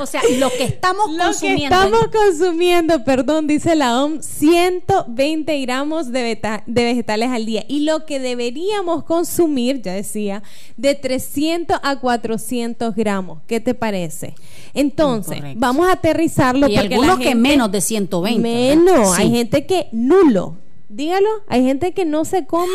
o 0.00 0.06
sea, 0.06 0.22
lo 0.38 0.50
que 0.50 0.62
estamos 0.64 1.10
Lo 1.10 1.16
que 1.18 1.24
consumiendo. 1.24 1.74
estamos 1.76 2.08
consumiendo, 2.12 3.04
perdón, 3.04 3.46
dice 3.48 3.74
la 3.74 4.00
OMS, 4.04 4.24
120 4.24 5.60
gramos 5.62 6.12
de, 6.12 6.38
vegetales 6.66 7.30
al 7.30 7.44
día. 7.44 7.64
Y 7.68 7.80
lo 7.80 8.06
que 8.06 8.20
deberíamos 8.20 9.02
consumir, 9.02 9.82
ya 9.82 9.92
decía, 9.94 10.42
de 10.76 10.94
300 10.94 11.78
a 11.82 11.96
400 11.98 12.94
gramos. 12.94 13.40
¿Qué 13.48 13.58
te 13.60 13.74
parece? 13.74 14.34
Entonces, 14.74 15.40
vamos 15.56 15.88
a 15.88 15.92
aterrizarlo. 15.92 16.68
y 16.68 16.76
porque 16.76 16.94
algunos 16.94 17.06
la 17.06 17.16
que 17.16 17.28
gente- 17.30 17.48
menos 17.48 17.72
de 17.72 17.80
120. 17.80 18.40
¿verdad? 18.42 18.76
Menos. 18.84 19.16
Sí. 19.16 19.22
Hay 19.22 19.30
gente 19.32 19.66
que 19.66 19.88
nulo. 19.90 20.56
Dígalo, 20.90 21.28
hay 21.48 21.64
gente 21.64 21.92
que 21.92 22.06
no 22.06 22.24
se 22.24 22.46
come 22.46 22.72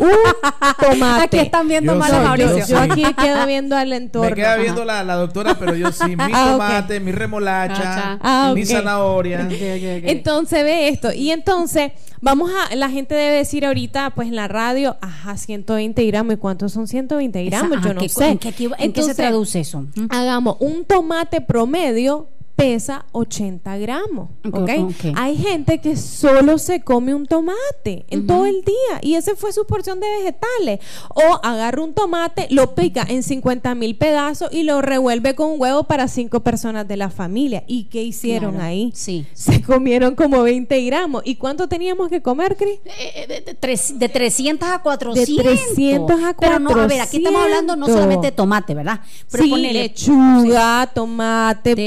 un 0.00 0.10
tomate. 0.80 1.24
Aquí 1.24 1.38
están 1.38 1.66
viendo 1.66 1.94
Yo 1.94 1.98
mal 1.98 2.14
a 2.14 2.20
Mauricio. 2.22 2.64
yo 2.64 2.78
aquí 2.78 3.02
quedo 3.20 3.44
viendo 3.44 3.76
al 3.76 3.92
entorno. 3.92 4.30
Me 4.30 4.36
queda 4.36 4.52
Ajá. 4.54 4.62
viendo 4.62 4.84
la, 4.84 5.02
la 5.02 5.16
doctora, 5.16 5.56
pero 5.58 5.74
yo 5.74 5.90
sí, 5.90 6.14
mi 6.16 6.16
Ah, 6.32 6.52
tomate, 6.52 7.00
mi 7.00 7.10
remolacha, 7.10 8.18
Ah, 8.22 8.52
mi 8.54 8.64
zanahoria. 8.64 9.48
Entonces 9.50 10.62
ve 10.62 10.88
esto. 10.88 11.12
Y 11.12 11.32
entonces, 11.32 11.90
vamos 12.20 12.52
a, 12.70 12.76
la 12.76 12.88
gente 12.88 13.16
debe 13.16 13.36
decir 13.38 13.66
ahorita, 13.66 14.10
pues 14.10 14.28
en 14.28 14.36
la 14.36 14.46
radio, 14.46 14.96
ajá, 15.00 15.36
120 15.36 16.06
gramos. 16.06 16.34
¿Y 16.34 16.36
cuántos 16.36 16.72
son 16.72 16.86
120 16.86 17.44
gramos? 17.46 17.78
Esa- 17.78 17.88
Yo 17.88 17.94
no 17.94 18.00
¿qué- 18.00 18.08
sé. 18.08 18.28
¿En 18.28 18.38
qué, 18.38 18.48
equivo- 18.50 18.76
en 18.78 18.92
qué 18.92 19.02
se 19.02 19.14
traduce 19.16 19.58
eso? 19.60 19.84
Hagamos 20.10 20.56
un 20.60 20.84
tomate 20.84 21.40
promedio 21.40 22.28
pesa 22.56 23.04
80 23.12 23.76
gramos, 23.76 24.30
Ok, 24.46 24.56
¿ok? 24.60 24.70
ok. 24.84 25.12
Hay 25.14 25.36
gente 25.36 25.78
que 25.78 25.94
solo 25.94 26.56
se 26.56 26.80
come 26.82 27.14
un 27.14 27.26
tomate 27.26 28.06
en 28.08 28.26
todo 28.26 28.46
el 28.46 28.62
día 28.64 28.98
y 29.02 29.14
esa 29.14 29.36
fue 29.36 29.52
su 29.52 29.66
porción 29.66 30.00
de 30.00 30.06
vegetales. 30.18 30.80
O 31.14 31.38
agarra 31.42 31.82
un 31.82 31.92
tomate, 31.92 32.46
lo 32.50 32.74
pica 32.74 33.04
en 33.06 33.22
50 33.22 33.74
mil 33.74 33.96
pedazos 33.96 34.48
y 34.52 34.62
lo 34.62 34.80
revuelve 34.80 35.34
con 35.34 35.50
un 35.50 35.60
huevo 35.60 35.84
para 35.84 36.08
cinco 36.08 36.40
personas 36.40 36.88
de 36.88 36.96
la 36.96 37.10
familia. 37.10 37.62
¿Y 37.66 37.84
qué 37.84 38.02
hicieron 38.02 38.52
Claro, 38.52 38.66
ahí? 38.68 38.90
sí. 38.94 39.26
Se 39.34 39.60
comieron 39.60 40.14
como 40.14 40.42
20 40.42 40.82
gramos. 40.86 41.22
¿Y 41.26 41.34
cuánto 41.36 41.68
teníamos 41.68 42.08
que 42.08 42.22
comer, 42.22 42.56
Cris? 42.56 42.80
Eh, 42.86 43.12
eh, 43.16 43.26
de, 43.26 43.40
de 43.42 43.54
tres- 43.54 43.98
de 43.98 44.08
300 44.08 44.66
a 44.68 44.80
400. 44.82 45.44
300 45.44 46.22
a 46.24 46.34
Pero 46.34 46.58
no, 46.58 46.70
a 46.70 46.86
ver, 46.86 47.02
aquí 47.02 47.18
estamos 47.18 47.42
hablando 47.42 47.76
no 47.76 47.84
400. 47.84 47.94
solamente 47.94 48.26
de 48.28 48.32
tomate, 48.32 48.74
¿verdad? 48.74 49.00
Pero 49.30 49.44
sí, 49.44 49.50
ponele- 49.50 49.72
lechuga, 49.82 50.90
tomate, 50.94 51.74
De 51.74 51.84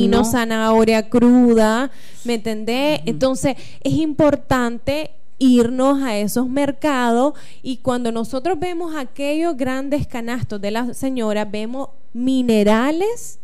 pepino, 0.00 0.18
pino. 0.18 0.24
zanahoria 0.24 1.08
cruda, 1.08 1.90
¿me 2.24 2.34
entendés? 2.34 3.00
Entonces, 3.06 3.56
es 3.82 3.92
importante 3.94 5.10
irnos 5.38 6.02
a 6.02 6.16
esos 6.18 6.48
mercados 6.48 7.34
y 7.62 7.78
cuando 7.78 8.12
nosotros 8.12 8.58
vemos 8.58 8.94
aquellos 8.94 9.56
grandes 9.56 10.06
canastos 10.06 10.60
de 10.60 10.70
la 10.70 10.92
señora, 10.94 11.46
vemos 11.46 11.88
minerales, 12.12 13.38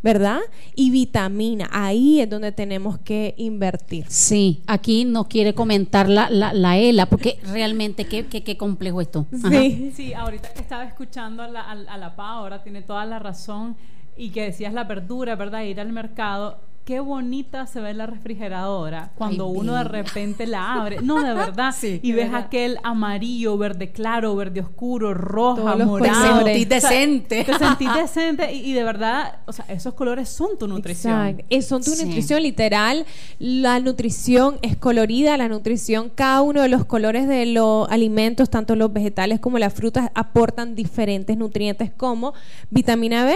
¿verdad? 0.00 0.38
Y 0.76 0.90
vitamina. 0.90 1.68
Ahí 1.72 2.20
es 2.20 2.30
donde 2.30 2.52
tenemos 2.52 2.98
que 2.98 3.34
invertir. 3.36 4.04
Sí, 4.08 4.62
aquí 4.66 5.04
nos 5.04 5.26
quiere 5.26 5.54
comentar 5.54 6.08
la, 6.08 6.30
la, 6.30 6.52
la 6.52 6.76
ELA, 6.78 7.06
porque 7.06 7.38
realmente 7.50 8.04
qué, 8.04 8.26
qué, 8.26 8.44
qué 8.44 8.56
complejo 8.56 9.00
esto. 9.00 9.26
Ajá. 9.32 9.50
Sí. 9.50 9.92
Sí, 9.96 10.14
ahorita 10.14 10.52
que 10.52 10.60
estaba 10.60 10.84
escuchando 10.84 11.42
a 11.42 11.48
la, 11.48 11.62
a, 11.62 11.72
a 11.72 11.98
la 11.98 12.14
PA, 12.14 12.32
ahora 12.32 12.62
tiene 12.62 12.82
toda 12.82 13.04
la 13.06 13.18
razón, 13.18 13.76
y 14.16 14.30
que 14.30 14.42
decías 14.42 14.72
la 14.72 14.84
verdura, 14.84 15.34
¿verdad? 15.36 15.62
Ir 15.62 15.80
al 15.80 15.92
mercado. 15.92 16.58
Qué 16.84 17.00
bonita 17.00 17.66
se 17.66 17.80
ve 17.80 17.94
la 17.94 18.04
refrigeradora 18.04 19.10
cuando 19.16 19.46
Ay, 19.46 19.52
uno 19.56 19.72
de 19.74 19.84
repente 19.84 20.46
la 20.46 20.74
abre. 20.74 20.98
No, 21.00 21.22
de 21.22 21.32
verdad. 21.34 21.74
Sí, 21.74 21.98
y 22.02 22.10
de 22.12 22.16
ves 22.16 22.26
verdad. 22.30 22.46
aquel 22.46 22.78
amarillo, 22.82 23.56
verde 23.56 23.90
claro, 23.90 24.36
verde 24.36 24.60
oscuro, 24.60 25.14
roja, 25.14 25.76
morado. 25.76 26.44
Te 26.44 26.44
sentís 26.52 26.68
decente. 26.68 27.44
Te 27.44 27.54
sentís 27.54 27.88
decente 27.96 28.52
y, 28.52 28.70
y 28.70 28.72
de 28.74 28.84
verdad, 28.84 29.38
o 29.46 29.52
sea, 29.54 29.64
esos 29.70 29.94
colores 29.94 30.28
son 30.28 30.58
tu 30.58 30.68
nutrición. 30.68 31.26
Exacto. 31.26 31.46
Eh, 31.48 31.62
son 31.62 31.82
tu 31.82 31.90
Sí. 31.92 32.04
nutrición 32.04 32.42
literal. 32.42 33.06
La 33.38 33.80
nutrición 33.80 34.58
es 34.60 34.76
colorida, 34.76 35.38
la 35.38 35.48
nutrición, 35.48 36.10
cada 36.14 36.42
uno 36.42 36.60
de 36.60 36.68
los 36.68 36.84
colores 36.84 37.26
de 37.26 37.46
los 37.46 37.88
alimentos, 37.88 38.50
tanto 38.50 38.76
los 38.76 38.92
vegetales 38.92 39.40
como 39.40 39.58
las 39.58 39.72
frutas, 39.72 40.10
aportan 40.14 40.74
diferentes 40.74 41.34
nutrientes 41.38 41.90
como 41.96 42.34
vitamina 42.68 43.24
B, 43.24 43.34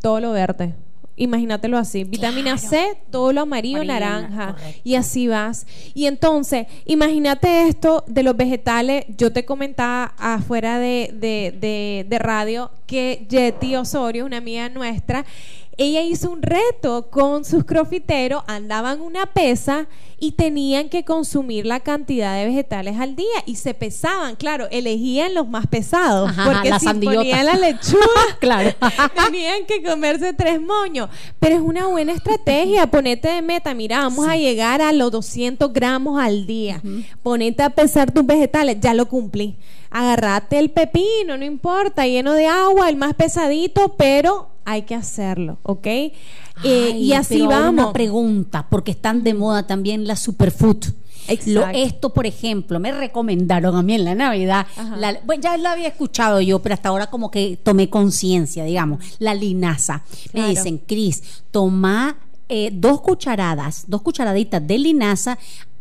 todo 0.00 0.20
lo 0.20 0.32
verde. 0.32 0.74
Imagínatelo 1.16 1.78
así. 1.78 2.04
Vitamina 2.04 2.56
Claro. 2.56 2.68
C, 2.68 2.98
todo 3.10 3.32
lo 3.32 3.40
amarillo, 3.40 3.82
naranja. 3.82 4.52
correcto. 4.54 4.80
Y 4.84 4.94
así 4.94 5.26
vas. 5.26 5.66
Y 5.92 6.06
entonces, 6.06 6.66
imagínate 6.86 7.66
esto 7.66 8.04
de 8.06 8.22
los 8.22 8.36
vegetales. 8.36 9.04
Yo 9.16 9.32
te 9.32 9.44
comentaba 9.44 10.14
afuera 10.16 10.78
de, 10.78 11.10
de, 11.12 11.52
de, 11.58 12.06
de 12.08 12.18
radio 12.20 12.70
que 12.86 13.26
Yeti 13.28 13.74
Osorio, 13.74 14.26
una 14.26 14.36
amiga 14.36 14.68
nuestra, 14.68 15.24
ella 15.78 16.02
hizo 16.02 16.30
un 16.30 16.42
reto 16.42 17.08
con 17.10 17.44
sus 17.44 17.64
crofiteros, 17.64 18.42
andaban 18.48 19.00
una 19.00 19.26
pesa 19.26 19.86
y 20.20 20.32
tenían 20.32 20.88
que 20.88 21.04
consumir 21.04 21.64
la 21.64 21.78
cantidad 21.78 22.36
de 22.36 22.46
vegetales 22.46 22.98
al 22.98 23.14
día 23.14 23.44
y 23.46 23.54
se 23.54 23.72
pesaban, 23.74 24.34
claro, 24.34 24.66
elegían 24.72 25.34
los 25.34 25.48
más 25.48 25.68
pesados, 25.68 26.30
Ajá, 26.30 26.44
porque 26.44 26.72
si 26.80 26.86
ponían 26.86 27.46
la 27.46 27.54
lechuga, 27.54 28.02
Claro. 28.40 28.74
tenían 29.24 29.64
que 29.66 29.80
comerse 29.80 30.32
tres 30.32 30.60
moños, 30.60 31.08
pero 31.38 31.54
es 31.54 31.60
una 31.60 31.86
buena 31.86 32.12
estrategia, 32.12 32.88
ponete 32.88 33.28
de 33.28 33.42
meta, 33.42 33.72
mira, 33.74 34.00
vamos 34.00 34.26
a 34.26 34.36
llegar 34.36 34.82
a 34.82 34.92
los 34.92 35.12
200 35.12 35.72
gramos 35.72 36.20
al 36.20 36.46
día, 36.46 36.82
ponete 37.22 37.62
a 37.62 37.70
pesar 37.70 38.10
tus 38.10 38.26
vegetales, 38.26 38.78
ya 38.80 38.94
lo 38.94 39.06
cumplí, 39.06 39.56
agarrate 39.90 40.58
el 40.58 40.70
pepino, 40.70 41.36
no 41.38 41.44
importa, 41.44 42.06
lleno 42.06 42.32
de 42.34 42.46
agua, 42.46 42.88
el 42.88 42.96
más 42.96 43.14
pesadito, 43.14 43.94
pero 43.96 44.48
hay 44.64 44.82
que 44.82 44.94
hacerlo, 44.94 45.58
¿ok? 45.62 45.86
Eh, 45.86 46.12
y 46.64 47.12
así 47.12 47.36
pero 47.38 47.48
vamos. 47.48 47.84
Una 47.84 47.92
pregunta, 47.92 48.66
porque 48.68 48.90
están 48.90 49.22
de 49.22 49.34
moda 49.34 49.66
también 49.66 50.06
las 50.06 50.20
superfood. 50.20 50.84
Exacto. 51.28 51.50
Lo, 51.52 51.68
esto, 51.68 52.14
por 52.14 52.26
ejemplo, 52.26 52.80
me 52.80 52.90
recomendaron 52.90 53.76
a 53.76 53.82
mí 53.82 53.94
en 53.94 54.04
la 54.04 54.14
Navidad. 54.14 54.66
La- 54.96 55.20
bueno, 55.26 55.42
ya 55.42 55.56
la 55.58 55.72
había 55.72 55.88
escuchado 55.88 56.40
yo, 56.40 56.58
pero 56.60 56.74
hasta 56.74 56.88
ahora 56.88 57.08
como 57.08 57.30
que 57.30 57.58
tomé 57.62 57.90
conciencia, 57.90 58.64
digamos. 58.64 59.04
La 59.18 59.34
linaza. 59.34 60.02
Me 60.32 60.48
dicen, 60.48 60.78
Cris, 60.78 61.42
toma 61.50 62.16
eh, 62.48 62.70
dos 62.72 63.02
cucharadas, 63.02 63.84
dos 63.88 64.00
cucharaditas 64.00 64.66
de 64.66 64.78
linaza 64.78 65.38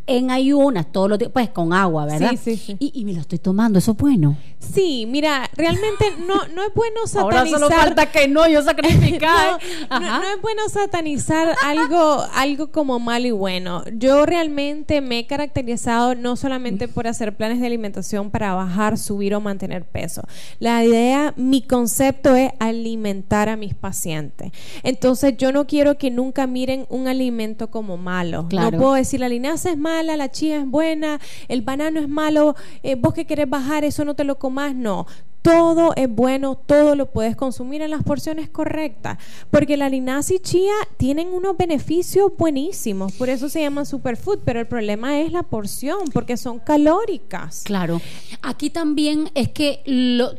en 0.07 0.31
ayunas 0.31 0.91
todos 0.91 1.09
los 1.09 1.19
días, 1.19 1.31
pues 1.33 1.49
con 1.49 1.73
agua, 1.73 2.05
¿verdad? 2.05 2.31
Sí, 2.31 2.37
sí, 2.37 2.57
sí. 2.57 2.75
Y, 2.79 2.91
y 2.99 3.05
me 3.05 3.13
lo 3.13 3.19
estoy 3.21 3.39
tomando, 3.39 3.77
eso 3.79 3.91
es 3.91 3.97
bueno. 3.97 4.37
Sí, 4.59 5.05
mira, 5.07 5.49
realmente 5.55 6.05
no, 6.25 6.47
no 6.47 6.63
es 6.63 6.73
bueno 6.73 7.01
Ahora 7.19 7.37
satanizar. 7.37 7.59
solo 7.59 7.69
falta 7.75 8.11
que 8.11 8.27
no, 8.27 8.47
yo 8.47 8.61
sacrificar. 8.63 9.59
No, 9.89 9.99
no- 9.99 10.19
no 10.19 10.23
es 10.33 10.41
bueno 10.41 10.61
satanizar 10.69 11.55
algo, 11.63 12.25
algo 12.33 12.71
como 12.71 12.99
malo 12.99 13.27
y 13.27 13.31
bueno. 13.31 13.83
Yo 13.93 14.25
realmente 14.25 15.01
me 15.01 15.19
he 15.19 15.27
caracterizado 15.27 16.15
no 16.15 16.35
solamente 16.35 16.87
por 16.87 17.07
hacer 17.07 17.35
planes 17.35 17.59
de 17.59 17.67
alimentación 17.67 18.29
para 18.31 18.53
bajar, 18.53 18.97
subir 18.97 19.33
o 19.35 19.41
mantener 19.41 19.85
peso. 19.85 20.21
La 20.59 20.83
idea, 20.83 21.33
mi 21.37 21.61
concepto 21.61 22.35
es 22.35 22.51
alimentar 22.59 23.49
a 23.49 23.55
mis 23.57 23.73
pacientes. 23.73 24.51
Entonces 24.83 25.35
yo 25.37 25.51
no 25.51 25.67
quiero 25.67 25.97
que 25.97 26.11
nunca 26.11 26.47
miren 26.47 26.85
un 26.89 27.07
alimento 27.07 27.69
como 27.69 27.97
malo. 27.97 28.47
Claro. 28.49 28.71
No 28.71 28.77
puedo 28.83 28.93
decir 28.95 29.19
la 29.19 29.29
linaza 29.29 29.69
es 29.71 29.77
mala, 29.77 29.96
la 30.03 30.31
chía 30.31 30.59
es 30.59 30.67
buena, 30.67 31.19
el 31.47 31.61
banano 31.61 31.99
es 31.99 32.07
malo, 32.07 32.55
eh, 32.83 32.95
vos 32.95 33.13
que 33.13 33.25
querés 33.25 33.49
bajar 33.49 33.83
eso 33.83 34.05
no 34.05 34.15
te 34.15 34.23
lo 34.23 34.37
comas, 34.37 34.75
no. 34.75 35.07
Todo 35.41 35.93
es 35.95 36.09
bueno, 36.09 36.55
todo 36.55 36.95
lo 36.95 37.05
puedes 37.05 37.37
consumir 37.37 37.81
en 37.81 37.91
las 37.91 38.03
porciones 38.03 38.49
correctas, 38.49 39.17
porque 39.49 39.77
la 39.77 39.87
linaza 39.87 40.33
y 40.33 40.39
chía 40.39 40.73
tienen 40.97 41.29
unos 41.29 41.55
beneficios 41.55 42.31
buenísimos, 42.37 43.13
por 43.13 43.29
eso 43.29 43.47
se 43.47 43.61
llaman 43.61 43.85
superfood, 43.85 44.39
pero 44.43 44.59
el 44.59 44.67
problema 44.67 45.21
es 45.21 45.31
la 45.31 45.43
porción, 45.43 45.99
porque 46.13 46.35
son 46.35 46.59
calóricas. 46.59 47.61
Claro. 47.63 48.01
Aquí 48.41 48.69
también 48.69 49.29
es 49.35 49.49
que 49.49 49.83
lo, 49.85 50.31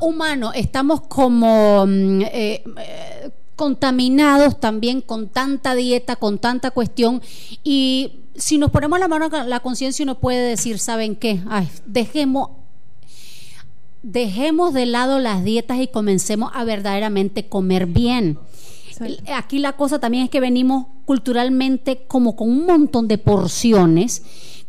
humano 0.00 0.52
estamos 0.54 1.02
como 1.02 1.84
mm, 1.86 2.22
eh, 2.22 2.64
eh, 2.78 3.30
contaminados 3.58 4.60
también 4.60 5.00
con 5.00 5.28
tanta 5.28 5.74
dieta, 5.74 6.14
con 6.14 6.38
tanta 6.38 6.70
cuestión 6.70 7.20
y 7.64 8.20
si 8.38 8.58
nos 8.58 8.70
ponemos 8.70 8.98
la 8.98 9.08
mano 9.08 9.28
a 9.30 9.44
la 9.44 9.60
conciencia 9.60 10.02
uno 10.02 10.18
puede 10.18 10.40
decir, 10.40 10.78
¿saben 10.78 11.16
qué? 11.16 11.42
Ay, 11.48 11.68
dejemos 11.86 12.50
dejemos 14.02 14.72
de 14.72 14.86
lado 14.86 15.18
las 15.18 15.44
dietas 15.44 15.78
y 15.80 15.88
comencemos 15.88 16.50
a 16.54 16.64
verdaderamente 16.64 17.46
comer 17.48 17.86
bien. 17.86 18.38
Aquí 19.34 19.58
la 19.58 19.74
cosa 19.74 20.00
también 20.00 20.24
es 20.24 20.30
que 20.30 20.40
venimos 20.40 20.86
culturalmente 21.04 22.04
como 22.08 22.36
con 22.36 22.48
un 22.48 22.66
montón 22.66 23.06
de 23.06 23.18
porciones, 23.18 24.22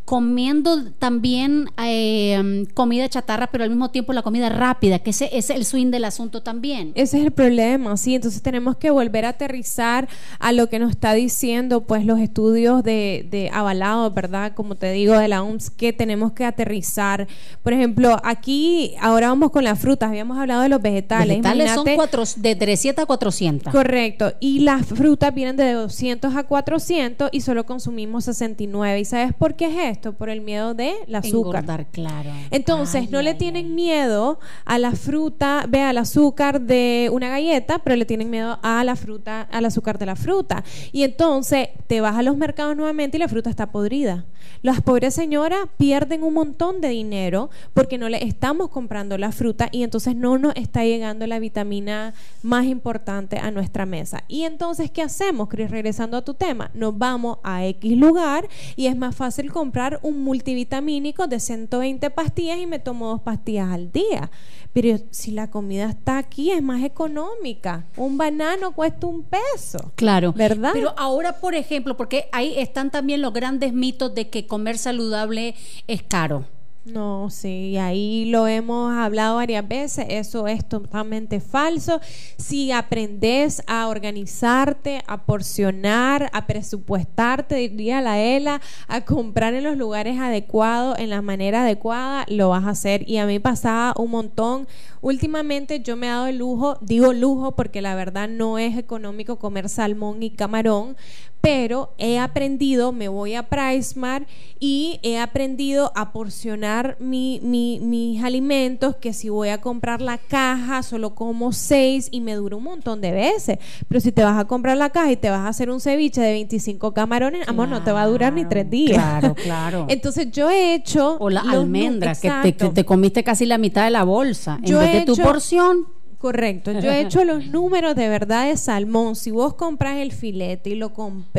comiendo 0.09 0.91
también 0.93 1.69
eh, 1.85 2.65
comida 2.73 3.07
chatarra, 3.07 3.45
pero 3.51 3.63
al 3.63 3.69
mismo 3.69 3.91
tiempo 3.91 4.11
la 4.11 4.23
comida 4.23 4.49
rápida, 4.49 4.97
que 4.97 5.11
ese 5.11 5.29
es 5.33 5.51
el 5.51 5.65
swing 5.65 5.91
del 5.91 6.03
asunto 6.03 6.41
también. 6.41 6.93
Ese 6.95 7.19
es 7.19 7.25
el 7.25 7.31
problema, 7.31 7.95
sí. 7.95 8.15
Entonces 8.15 8.41
tenemos 8.41 8.75
que 8.77 8.89
volver 8.89 9.25
a 9.25 9.29
aterrizar 9.29 10.09
a 10.39 10.51
lo 10.51 10.67
que 10.67 10.79
nos 10.79 10.89
está 10.89 11.13
diciendo, 11.13 11.81
pues, 11.81 12.05
los 12.05 12.19
estudios 12.19 12.81
de, 12.81 13.27
de 13.29 13.51
avalados, 13.53 14.11
¿verdad? 14.11 14.53
Como 14.55 14.73
te 14.73 14.91
digo, 14.91 15.15
de 15.15 15.27
la 15.27 15.43
OMS, 15.43 15.69
que 15.69 15.93
tenemos 15.93 16.31
que 16.31 16.43
aterrizar. 16.43 17.27
Por 17.61 17.73
ejemplo, 17.73 18.17
aquí, 18.23 18.95
ahora 18.99 19.27
vamos 19.27 19.51
con 19.51 19.63
las 19.63 19.77
frutas. 19.77 20.09
Habíamos 20.09 20.39
hablado 20.39 20.63
de 20.63 20.69
los 20.69 20.81
vegetales. 20.81 21.37
Vegetales 21.37 21.69
son 21.69 21.85
cuatro, 21.95 22.23
de 22.35 22.55
300 22.55 23.03
a 23.03 23.05
400. 23.05 23.71
Correcto. 23.71 24.33
Y 24.39 24.61
las 24.61 24.87
frutas 24.87 25.35
vienen 25.35 25.55
de 25.55 25.71
200 25.71 26.35
a 26.35 26.45
400 26.45 27.29
y 27.31 27.41
solo 27.41 27.67
consumimos 27.67 28.25
69. 28.25 29.01
¿Y 29.01 29.05
sabes 29.05 29.35
por 29.35 29.53
qué 29.53 29.67
es 29.67 29.97
esto? 29.97 29.98
Por 29.99 30.29
el 30.29 30.41
miedo 30.41 30.73
del 30.73 31.13
azúcar. 31.13 31.63
Engordar, 31.63 31.87
claro. 31.87 32.29
Entonces, 32.51 33.01
Ay, 33.01 33.09
no 33.11 33.21
le 33.21 33.33
tienen 33.33 33.67
ay. 33.67 33.71
miedo 33.71 34.39
a 34.65 34.77
la 34.79 34.93
fruta, 34.93 35.65
ve 35.67 35.81
al 35.81 35.97
azúcar 35.97 36.61
de 36.61 37.09
una 37.11 37.29
galleta, 37.29 37.79
pero 37.79 37.95
le 37.95 38.05
tienen 38.05 38.29
miedo 38.29 38.59
a 38.63 38.83
la 38.83 38.95
fruta, 38.95 39.41
al 39.41 39.65
azúcar 39.65 39.97
de 39.97 40.05
la 40.05 40.15
fruta. 40.15 40.63
Y 40.91 41.03
entonces 41.03 41.69
te 41.87 42.01
vas 42.01 42.15
a 42.15 42.23
los 42.23 42.37
mercados 42.37 42.75
nuevamente 42.75 43.17
y 43.17 43.19
la 43.19 43.27
fruta 43.27 43.49
está 43.49 43.71
podrida. 43.71 44.25
Las 44.61 44.81
pobres 44.81 45.13
señoras 45.13 45.59
pierden 45.77 46.23
un 46.23 46.33
montón 46.33 46.81
de 46.81 46.89
dinero 46.89 47.49
porque 47.73 47.97
no 47.97 48.09
le 48.09 48.25
estamos 48.25 48.69
comprando 48.69 49.17
la 49.17 49.31
fruta 49.31 49.69
y 49.71 49.83
entonces 49.83 50.15
no 50.15 50.37
nos 50.37 50.53
está 50.55 50.83
llegando 50.83 51.25
la 51.27 51.39
vitamina 51.39 52.13
más 52.43 52.65
importante 52.65 53.37
a 53.37 53.51
nuestra 53.51 53.85
mesa. 53.85 54.23
Y 54.27 54.43
entonces, 54.43 54.91
¿qué 54.91 55.01
hacemos, 55.01 55.47
Cris? 55.47 55.71
Regresando 55.71 56.17
a 56.17 56.25
tu 56.25 56.33
tema, 56.33 56.71
nos 56.73 56.97
vamos 56.97 57.37
a 57.43 57.65
X 57.65 57.97
lugar 57.97 58.49
y 58.75 58.87
es 58.87 58.97
más 58.97 59.15
fácil 59.15 59.51
comprar 59.51 59.88
un 60.03 60.23
multivitamínico 60.23 61.25
de 61.27 61.39
120 61.39 62.09
pastillas 62.11 62.59
y 62.59 62.67
me 62.67 62.79
tomo 62.79 63.07
dos 63.07 63.21
pastillas 63.21 63.71
al 63.71 63.91
día. 63.91 64.29
Pero 64.73 64.99
si 65.09 65.31
la 65.31 65.49
comida 65.49 65.89
está 65.89 66.19
aquí, 66.19 66.51
es 66.51 66.61
más 66.61 66.83
económica. 66.83 67.87
Un 67.97 68.17
banano 68.17 68.73
cuesta 68.73 69.07
un 69.07 69.23
peso. 69.23 69.91
Claro. 69.95 70.33
¿Verdad? 70.33 70.71
Pero 70.73 70.93
ahora, 70.97 71.39
por 71.39 71.55
ejemplo, 71.55 71.97
porque 71.97 72.29
ahí 72.31 72.53
están 72.57 72.91
también 72.91 73.21
los 73.21 73.33
grandes 73.33 73.73
mitos 73.73 74.13
de 74.13 74.29
que 74.29 74.45
comer 74.45 74.77
saludable 74.77 75.55
es 75.87 76.03
caro. 76.03 76.45
No, 76.85 77.29
sí, 77.29 77.77
ahí 77.77 78.25
lo 78.25 78.47
hemos 78.47 78.93
hablado 78.93 79.35
varias 79.35 79.67
veces, 79.67 80.05
eso 80.09 80.47
es 80.47 80.67
totalmente 80.67 81.41
falso. 81.41 81.99
Si 82.37 82.71
aprendes 82.71 83.61
a 83.67 83.87
organizarte, 83.87 85.03
a 85.05 85.25
porcionar, 85.25 86.29
a 86.31 86.47
presupuestarte, 86.47 87.55
diría 87.55 88.01
la 88.01 88.19
ELA, 88.19 88.61
a 88.87 89.01
comprar 89.01 89.53
en 89.53 89.65
los 89.65 89.77
lugares 89.77 90.19
adecuados, 90.19 90.97
en 90.99 91.09
la 91.09 91.21
manera 91.21 91.63
adecuada, 91.63 92.25
lo 92.29 92.49
vas 92.49 92.63
a 92.63 92.69
hacer. 92.69 93.07
Y 93.07 93.17
a 93.17 93.25
mí 93.25 93.39
pasaba 93.39 93.93
un 93.97 94.11
montón. 94.11 94.67
Últimamente 95.01 95.81
yo 95.81 95.97
me 95.97 96.07
he 96.07 96.09
dado 96.09 96.27
el 96.27 96.37
lujo, 96.37 96.77
digo 96.81 97.13
lujo 97.13 97.55
porque 97.55 97.81
la 97.81 97.93
verdad 97.95 98.29
no 98.29 98.57
es 98.57 98.77
económico 98.77 99.37
comer 99.37 99.69
salmón 99.69 100.23
y 100.23 100.31
camarón, 100.31 100.95
pero 101.41 101.93
he 101.97 102.19
aprendido, 102.19 102.91
me 102.91 103.07
voy 103.07 103.35
a 103.35 103.43
Pricemart 103.43 104.27
y 104.59 104.99
he 105.03 105.17
aprendido 105.17 105.91
a 105.95 106.11
porcionar 106.11 106.97
mi- 106.99 107.39
mi- 107.41 107.79
mis 107.79 108.21
alimentos, 108.23 108.97
que 108.97 109.13
si 109.13 109.29
voy 109.29 109.49
a 109.49 109.59
comprar 109.61 110.01
la 110.01 110.17
caja, 110.17 110.83
solo 110.83 111.15
como 111.15 111.53
seis 111.53 112.09
y 112.11 112.19
me 112.19 112.33
dura 112.35 112.57
un 112.57 112.63
montón 112.63 112.99
de 112.99 113.11
veces. 113.11 113.57
Pero 113.87 114.01
si 114.01 114.11
te 114.11 114.23
vas 114.23 114.37
a 114.37 114.45
comprar 114.45 114.75
la 114.75 114.89
caja 114.89 115.11
y 115.11 115.15
te 115.15 115.29
vas 115.29 115.39
a 115.39 115.47
hacer 115.47 115.69
un 115.69 115.79
ceviche 115.79 116.19
de 116.19 116.31
25 116.33 116.93
camarones, 116.93 117.47
amor, 117.47 117.69
no 117.69 117.83
te 117.83 117.91
va 117.93 118.01
a 118.03 118.07
durar 118.07 118.33
ni 118.33 118.43
tres 118.45 118.69
días. 118.69 118.97
Claro, 118.97 119.33
claro. 119.43 119.85
Entonces 119.89 120.29
yo 120.31 120.49
he 120.49 120.73
hecho... 120.75 121.15
O 121.19 121.29
la 121.29 121.41
los 121.43 121.53
nu- 121.53 121.59
almendra, 121.61 122.15
que 122.15 122.29
te, 122.43 122.53
que 122.55 122.69
te 122.69 122.83
comiste 122.85 123.23
casi 123.23 123.45
la 123.45 123.57
mitad 123.57 123.85
de 123.85 123.91
la 123.91 124.03
bolsa. 124.03 124.59
Yo 124.63 124.81
en 124.81 124.85
vez 124.87 124.95
he 124.95 124.99
de 124.99 125.05
tu 125.05 125.13
hecho- 125.13 125.23
porción. 125.23 125.87
Correcto, 126.19 126.73
yo 126.73 126.91
he 126.91 127.01
hecho 127.01 127.23
los 127.23 127.47
números 127.47 127.95
de 127.95 128.09
verdad 128.09 128.47
de 128.47 128.57
salmón. 128.57 129.15
Si 129.15 129.31
vos 129.31 129.53
compras 129.53 129.97
el 129.97 130.11
filete 130.11 130.69
y 130.71 130.75
lo, 130.75 130.91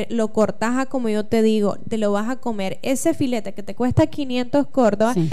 lo 0.09 0.29
cortas 0.33 0.79
a 0.79 0.87
como 0.87 1.09
yo 1.11 1.27
te 1.27 1.43
digo, 1.43 1.77
te 1.89 1.99
lo 1.99 2.13
vas 2.13 2.31
a 2.31 2.37
comer. 2.37 2.79
Ese 2.83 3.13
filete 3.15 3.53
que 3.53 3.63
te 3.63 3.75
cuesta 3.75 4.07
500 4.07 4.67
córdobas, 4.69 5.15
Sí. 5.17 5.29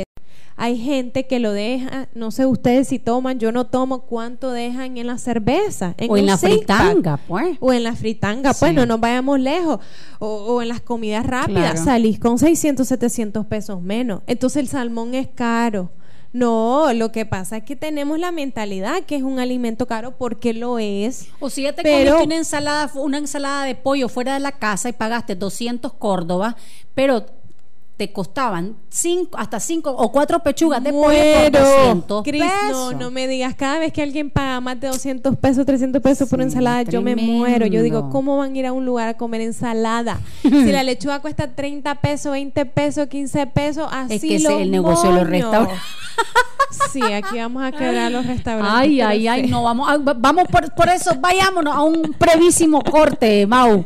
hay 0.58 0.78
gente 0.78 1.28
que 1.28 1.40
lo 1.40 1.54
deja, 1.54 2.10
no 2.14 2.32
sé 2.32 2.46
ustedes 2.46 2.90
si 2.90 3.00
toman, 3.00 3.40
yo 3.40 3.52
no 3.54 3.68
tomo, 3.68 4.02
¿cuánto 4.02 4.52
dejan 4.52 4.98
en 4.98 5.08
la 5.08 5.18
cerveza? 5.18 5.96
o 6.10 6.18
en 6.18 6.26
la 6.26 6.38
fritanga, 6.38 7.16
pues. 7.28 7.56
O 7.62 7.72
en 7.72 7.84
la 7.84 7.96
fritanga, 7.96 8.54
pues 8.54 8.72
Sí. 8.72 8.76
no 8.76 8.86
nos 8.86 9.00
vayamos 9.00 9.40
lejos. 9.40 9.80
O, 10.20 10.28
o 10.28 10.62
en 10.62 10.68
las 10.68 10.82
comidas 10.82 11.26
rápidas, 11.26 11.72
Claro. 11.72 11.86
salís 11.86 12.20
con 12.20 12.38
600, 12.38 12.86
700 12.86 13.46
pesos 13.46 13.82
menos. 13.82 14.24
Entonces 14.28 14.62
el 14.62 14.68
salmón 14.68 15.14
es 15.14 15.28
caro. 15.30 15.90
No, 16.34 16.92
lo 16.94 17.12
que 17.12 17.26
pasa 17.26 17.58
es 17.58 17.64
que 17.64 17.76
tenemos 17.76 18.20
la 18.20 18.32
mentalidad 18.32 19.04
que 19.04 19.16
es 19.16 19.24
un 19.24 19.40
alimento 19.40 19.88
caro 19.88 20.12
porque 20.18 20.54
lo 20.54 20.78
es. 20.80 21.28
O 21.40 21.50
si 21.50 21.64
ya 21.64 21.74
te 21.74 21.84
Pero- 21.84 22.12
comiste 22.12 22.26
una 22.28 22.36
ensalada, 22.38 22.92
una 22.96 23.18
ensalada 23.18 23.64
de 23.66 23.76
pollo 23.76 24.10
fuera 24.10 24.34
de 24.34 24.40
la 24.40 24.52
casa 24.54 24.90
y 24.90 24.94
pagaste 24.94 25.36
200 25.36 25.94
córdobas, 25.94 26.56
pero 26.94 27.26
te 27.98 28.14
costaban 28.14 28.76
cinco, 28.90 29.38
hasta 29.40 29.60
cinco 29.60 29.90
o 29.90 30.12
cuatro 30.12 30.40
pechugas 30.44 30.84
de 30.84 30.92
pollo 30.92 31.08
por 31.08 31.14
Muero. 31.16 31.60
200 31.60 32.24
Cris, 32.24 32.44
no, 32.44 32.50
pesos. 32.68 32.96
no 32.98 33.12
me 33.12 33.28
digas. 33.28 33.56
Cada 33.56 33.80
vez 33.80 33.92
que 33.92 34.04
alguien 34.04 34.30
paga 34.30 34.62
más 34.62 34.80
de 34.80 34.88
200 34.88 35.36
pesos, 35.38 35.66
300 35.66 36.00
pesos 36.02 36.30
por 36.30 36.40
ensalada, 36.42 36.84
yo 36.84 37.02
me 37.02 37.16
muero. 37.16 37.66
Yo 37.66 37.82
digo. 37.82 38.10
¿cómo 38.12 38.38
van 38.38 38.54
a 38.54 38.58
ir 38.58 38.66
a 38.68 38.72
un 38.74 38.86
lugar 38.86 39.08
a 39.10 39.18
comer 39.18 39.42
ensalada? 39.42 40.20
si 40.44 40.72
la 40.72 40.84
lechuga 40.84 41.20
cuesta 41.20 41.56
30 41.56 41.96
pesos, 41.96 42.32
20 42.32 42.66
pesos, 42.68 43.08
15 43.08 43.48
pesos, 43.48 43.88
así 43.92 44.16
Es 44.16 44.22
que 44.22 44.36
ese 44.36 44.54
es 44.56 44.62
el 44.62 44.72
negocio 44.72 45.12
de 45.12 45.20
los 45.20 45.28
restaurantes. 45.30 45.80
Sí, 46.92 47.02
aquí 47.02 47.38
vamos 47.38 47.64
a 47.64 47.72
quebrar 47.72 48.12
los 48.12 48.26
restaurantes. 48.26 48.74
Ay, 48.76 49.00
ay, 49.02 49.28
ay, 49.28 49.46
sí. 49.46 49.50
no, 49.50 49.64
vamos, 49.64 49.88
a- 49.90 49.98
vamos 49.98 50.46
por, 50.52 50.74
por 50.76 50.90
eso, 50.90 51.12
vayámonos 51.20 51.74
a 51.74 51.82
un 51.82 52.16
brevísimo 52.20 52.82
corte, 52.84 53.48
Mau. 53.48 53.86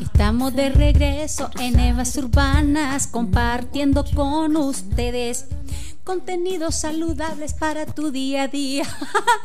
Estamos 0.00 0.54
de 0.54 0.70
regreso 0.70 1.50
en 1.60 1.78
Evas 1.78 2.16
Urbanas 2.16 3.06
compartiendo 3.06 4.04
con 4.14 4.56
ustedes 4.56 5.46
contenidos 6.04 6.76
saludables 6.76 7.52
para 7.52 7.84
tu 7.84 8.12
día 8.12 8.44
a 8.44 8.48
día. 8.48 8.84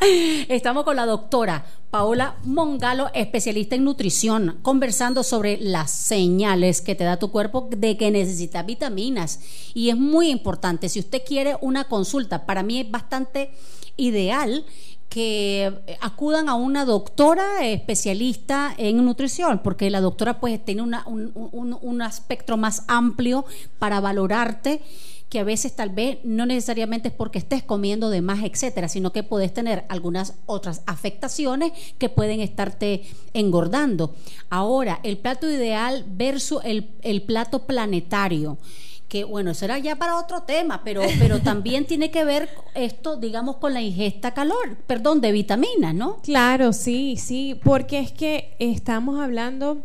Estamos 0.48 0.84
con 0.84 0.94
la 0.94 1.06
doctora 1.06 1.66
Paola 1.90 2.36
Mongalo, 2.44 3.10
especialista 3.14 3.74
en 3.74 3.84
nutrición, 3.84 4.60
conversando 4.62 5.24
sobre 5.24 5.58
las 5.58 5.90
señales 5.90 6.80
que 6.80 6.94
te 6.94 7.02
da 7.02 7.18
tu 7.18 7.32
cuerpo 7.32 7.68
de 7.68 7.96
que 7.96 8.12
necesita 8.12 8.62
vitaminas. 8.62 9.40
Y 9.74 9.90
es 9.90 9.96
muy 9.96 10.30
importante, 10.30 10.88
si 10.88 11.00
usted 11.00 11.22
quiere 11.26 11.56
una 11.60 11.84
consulta, 11.84 12.46
para 12.46 12.62
mí 12.62 12.78
es 12.78 12.90
bastante 12.90 13.50
ideal 13.96 14.64
que 15.12 15.70
acudan 16.00 16.48
a 16.48 16.54
una 16.54 16.86
doctora 16.86 17.66
especialista 17.66 18.74
en 18.78 19.04
nutrición, 19.04 19.60
porque 19.62 19.90
la 19.90 20.00
doctora 20.00 20.40
pues 20.40 20.64
tiene 20.64 20.80
un, 20.80 20.94
un, 21.04 21.78
un 21.82 22.02
más 22.58 22.84
amplio 22.88 23.44
para 23.78 24.00
valorarte 24.00 24.80
que 25.28 25.38
a 25.38 25.44
veces 25.44 25.76
tal 25.76 25.90
vez 25.90 26.18
no 26.24 26.46
necesariamente 26.46 27.08
es 27.08 27.14
porque 27.14 27.38
estés 27.38 27.62
comiendo 27.62 28.08
de 28.08 28.22
más, 28.22 28.42
etcétera, 28.42 28.88
sino 28.88 29.12
que 29.12 29.22
puedes 29.22 29.52
tener 29.52 29.84
algunas 29.90 30.34
otras 30.46 30.82
afectaciones 30.86 31.72
que 31.98 32.08
pueden 32.08 32.40
estarte 32.40 33.02
engordando. 33.34 34.14
Ahora, 34.48 35.00
el 35.02 35.18
plato 35.18 35.50
ideal 35.50 36.06
versus 36.08 36.62
el, 36.64 36.90
el 37.02 37.22
plato 37.22 37.66
planetario 37.66 38.56
que 39.12 39.24
bueno, 39.24 39.50
eso 39.50 39.66
era 39.66 39.78
ya 39.78 39.96
para 39.96 40.16
otro 40.16 40.44
tema, 40.44 40.80
pero, 40.82 41.02
pero 41.18 41.38
también 41.42 41.84
tiene 41.84 42.10
que 42.10 42.24
ver 42.24 42.48
esto, 42.74 43.16
digamos, 43.16 43.56
con 43.56 43.74
la 43.74 43.82
ingesta 43.82 44.32
calor, 44.32 44.78
perdón, 44.86 45.20
de 45.20 45.32
vitaminas, 45.32 45.94
¿no? 45.94 46.16
Claro, 46.22 46.72
sí, 46.72 47.18
sí, 47.18 47.60
porque 47.62 47.98
es 47.98 48.10
que 48.10 48.56
estamos 48.58 49.20
hablando 49.20 49.82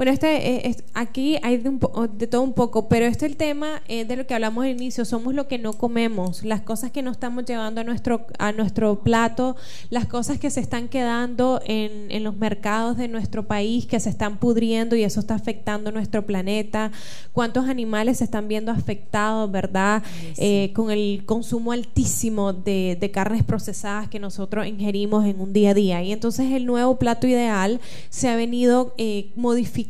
bueno, 0.00 0.12
este, 0.12 0.66
eh, 0.66 0.76
aquí 0.94 1.36
hay 1.42 1.58
de, 1.58 1.78
de, 2.14 2.26
todo 2.26 2.40
un 2.40 2.54
poco, 2.54 2.88
pero 2.88 3.04
este 3.04 3.26
es 3.26 3.32
el 3.32 3.36
tema 3.36 3.82
eh, 3.86 4.06
de 4.06 4.16
lo 4.16 4.26
que 4.26 4.32
hablamos 4.32 4.64
al 4.64 4.70
inicio, 4.70 5.04
somos 5.04 5.34
lo 5.34 5.46
que 5.46 5.58
no 5.58 5.74
comemos, 5.74 6.42
las 6.42 6.62
cosas 6.62 6.90
que 6.90 7.02
no 7.02 7.10
estamos 7.10 7.44
llevando 7.44 7.82
a 7.82 7.84
nuestro, 7.84 8.26
a 8.38 8.52
nuestro 8.52 9.00
plato, 9.00 9.56
las 9.90 10.06
cosas 10.06 10.38
que 10.38 10.48
se 10.48 10.60
están 10.60 10.88
quedando 10.88 11.60
en, 11.66 12.10
en 12.10 12.24
los 12.24 12.34
mercados 12.34 12.96
de 12.96 13.08
nuestro 13.08 13.46
país, 13.46 13.84
que 13.84 14.00
se 14.00 14.08
están 14.08 14.38
pudriendo 14.38 14.96
y 14.96 15.02
eso 15.02 15.20
está 15.20 15.34
afectando 15.34 15.92
nuestro 15.92 16.24
planeta, 16.24 16.92
cuántos 17.34 17.68
animales 17.68 18.16
se 18.18 18.24
están 18.24 18.48
viendo 18.48 18.72
afectados, 18.72 19.52
¿verdad? 19.52 20.02
Eh, 20.38 20.72
con 20.74 20.90
el 20.90 21.24
consumo 21.26 21.72
altísimo 21.72 22.54
de, 22.54 22.96
de 22.98 23.10
carnes 23.10 23.44
procesadas 23.44 24.08
que 24.08 24.18
nosotros 24.18 24.66
ingerimos 24.66 25.26
en 25.26 25.42
un 25.42 25.52
día 25.52 25.72
a 25.72 25.74
día. 25.74 26.02
Y 26.02 26.10
entonces 26.10 26.52
el 26.52 26.64
nuevo 26.64 26.98
plato 26.98 27.26
ideal 27.26 27.82
se 28.08 28.30
ha 28.30 28.36
venido 28.36 28.94
modificando 29.36 29.89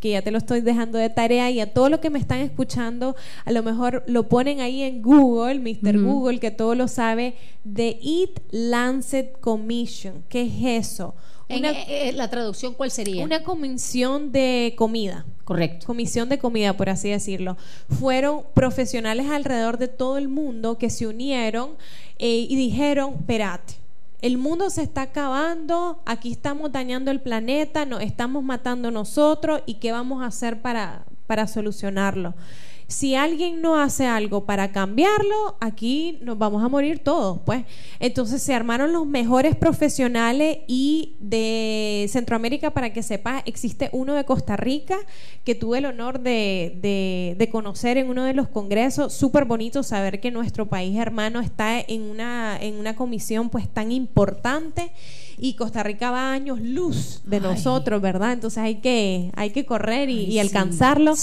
que 0.00 0.10
ya 0.10 0.22
te 0.22 0.30
lo 0.30 0.38
estoy 0.38 0.60
dejando 0.60 0.98
de 0.98 1.08
tarea 1.10 1.50
y 1.50 1.60
a 1.60 1.72
todos 1.72 1.90
los 1.90 2.00
que 2.00 2.10
me 2.10 2.18
están 2.18 2.40
escuchando, 2.40 3.16
a 3.44 3.52
lo 3.52 3.62
mejor 3.62 4.04
lo 4.06 4.28
ponen 4.28 4.60
ahí 4.60 4.82
en 4.82 5.02
Google, 5.02 5.60
Mr. 5.60 5.98
Google, 5.98 6.38
que 6.38 6.50
todo 6.50 6.74
lo 6.74 6.88
sabe, 6.88 7.34
The 7.64 7.98
Eat 8.02 8.40
Lancet 8.50 9.40
Commission. 9.40 10.24
¿Qué 10.28 10.42
es 10.42 10.84
eso? 10.84 11.14
Una, 11.48 11.70
eh, 11.70 12.08
eh, 12.08 12.12
la 12.12 12.28
traducción, 12.28 12.74
¿cuál 12.74 12.90
sería? 12.90 13.24
Una 13.24 13.42
comisión 13.42 14.32
de 14.32 14.74
comida. 14.76 15.24
Correcto. 15.44 15.86
Comisión 15.86 16.28
de 16.28 16.38
comida, 16.38 16.76
por 16.76 16.90
así 16.90 17.08
decirlo. 17.08 17.56
Fueron 17.88 18.42
profesionales 18.52 19.26
alrededor 19.30 19.78
de 19.78 19.86
todo 19.86 20.18
el 20.18 20.26
mundo 20.26 20.76
que 20.76 20.90
se 20.90 21.06
unieron 21.06 21.76
eh, 22.18 22.46
y 22.48 22.56
dijeron, 22.56 23.14
espérate, 23.20 23.74
el 24.26 24.38
mundo 24.38 24.70
se 24.70 24.82
está 24.82 25.02
acabando, 25.02 26.02
aquí 26.04 26.32
estamos 26.32 26.72
dañando 26.72 27.12
el 27.12 27.20
planeta, 27.20 27.86
nos 27.86 28.02
estamos 28.02 28.42
matando 28.42 28.90
nosotros 28.90 29.62
y 29.66 29.74
qué 29.74 29.92
vamos 29.92 30.20
a 30.20 30.26
hacer 30.26 30.62
para, 30.62 31.06
para 31.26 31.46
solucionarlo. 31.46 32.34
Si 32.88 33.16
alguien 33.16 33.60
no 33.60 33.80
hace 33.80 34.06
algo 34.06 34.46
para 34.46 34.70
cambiarlo, 34.70 35.56
aquí 35.60 36.20
nos 36.22 36.38
vamos 36.38 36.62
a 36.62 36.68
morir 36.68 37.00
todos, 37.00 37.40
pues. 37.44 37.64
Entonces 37.98 38.40
se 38.40 38.54
armaron 38.54 38.92
los 38.92 39.08
mejores 39.08 39.56
profesionales 39.56 40.58
y 40.68 41.16
de 41.18 42.06
Centroamérica, 42.08 42.70
para 42.70 42.92
que 42.92 43.02
sepas, 43.02 43.42
existe 43.44 43.88
uno 43.90 44.14
de 44.14 44.24
Costa 44.24 44.56
Rica 44.56 44.98
que 45.42 45.56
tuve 45.56 45.78
el 45.78 45.86
honor 45.86 46.20
de, 46.20 47.34
de 47.36 47.48
conocer 47.50 47.98
en 47.98 48.08
uno 48.08 48.22
de 48.22 48.34
los 48.34 48.46
congresos. 48.46 49.12
Súper 49.12 49.46
bonito 49.46 49.82
saber 49.82 50.20
que 50.20 50.30
nuestro 50.30 50.66
país 50.66 50.96
hermano 50.96 51.40
está 51.40 51.80
en 51.80 52.02
una, 52.02 52.56
en 52.60 52.76
una 52.76 52.94
comisión 52.94 53.50
pues 53.50 53.68
tan 53.68 53.90
importante 53.90 54.92
y 55.38 55.54
Costa 55.54 55.82
Rica 55.82 56.10
va 56.10 56.32
años 56.32 56.60
luz 56.60 57.20
de 57.24 57.40
nosotros, 57.40 58.00
¿verdad? 58.00 58.32
Entonces 58.32 58.58
hay 58.58 58.76
que, 58.76 59.30
hay 59.34 59.50
que 59.50 59.66
correr 59.66 60.08
y, 60.08 60.38
alcanzarlo. 60.38 61.14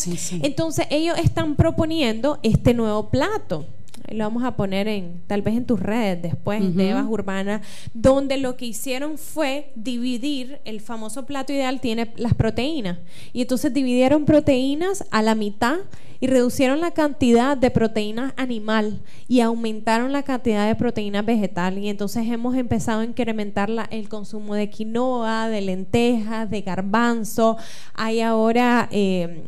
Entonces 0.42 0.88
ellos 0.90 1.18
están 1.18 1.56
proponiendo 1.56 2.40
este 2.44 2.74
nuevo 2.74 3.10
plato 3.10 3.66
lo 4.12 4.24
vamos 4.24 4.44
a 4.44 4.56
poner 4.56 4.88
en 4.88 5.22
tal 5.28 5.42
vez 5.42 5.56
en 5.56 5.66
tus 5.66 5.80
redes 5.80 6.22
después 6.22 6.76
de 6.76 6.90
Evas 6.90 7.06
Urbanas, 7.08 7.62
donde 7.94 8.38
lo 8.38 8.58
que 8.58 8.66
hicieron 8.66 9.18
fue 9.18 9.72
dividir 9.76 10.60
el 10.66 10.82
famoso 10.82 11.26
plato 11.26 11.54
ideal 11.54 11.80
tiene 11.80 12.12
las 12.18 12.34
proteínas. 12.34 13.00
Y 13.32 13.42
entonces 13.42 13.74
dividieron 13.74 14.26
proteínas 14.26 15.06
a 15.12 15.22
la 15.22 15.36
mitad 15.36 15.78
y 16.24 16.28
reducieron 16.28 16.80
la 16.80 16.92
cantidad 16.92 17.58
de 17.58 17.70
proteínas 17.70 18.32
animal 18.38 19.02
y 19.28 19.42
aumentaron 19.42 20.14
la 20.14 20.24
cantidad 20.24 20.66
de 20.66 20.76
proteínas 20.76 21.26
vegetal. 21.26 21.78
Y 21.78 21.90
entonces 21.90 22.26
hemos 22.30 22.56
empezado 22.56 23.02
a 23.02 23.04
incrementar 23.04 23.70
el 23.90 24.08
consumo 24.08 24.56
de 24.56 24.70
quinoa, 24.70 25.50
de 25.50 25.60
lentejas, 25.60 26.50
de 26.50 26.62
garbanzo, 26.62 27.58
hay 27.94 28.22
ahora 28.22 28.88
eh, 28.92 29.44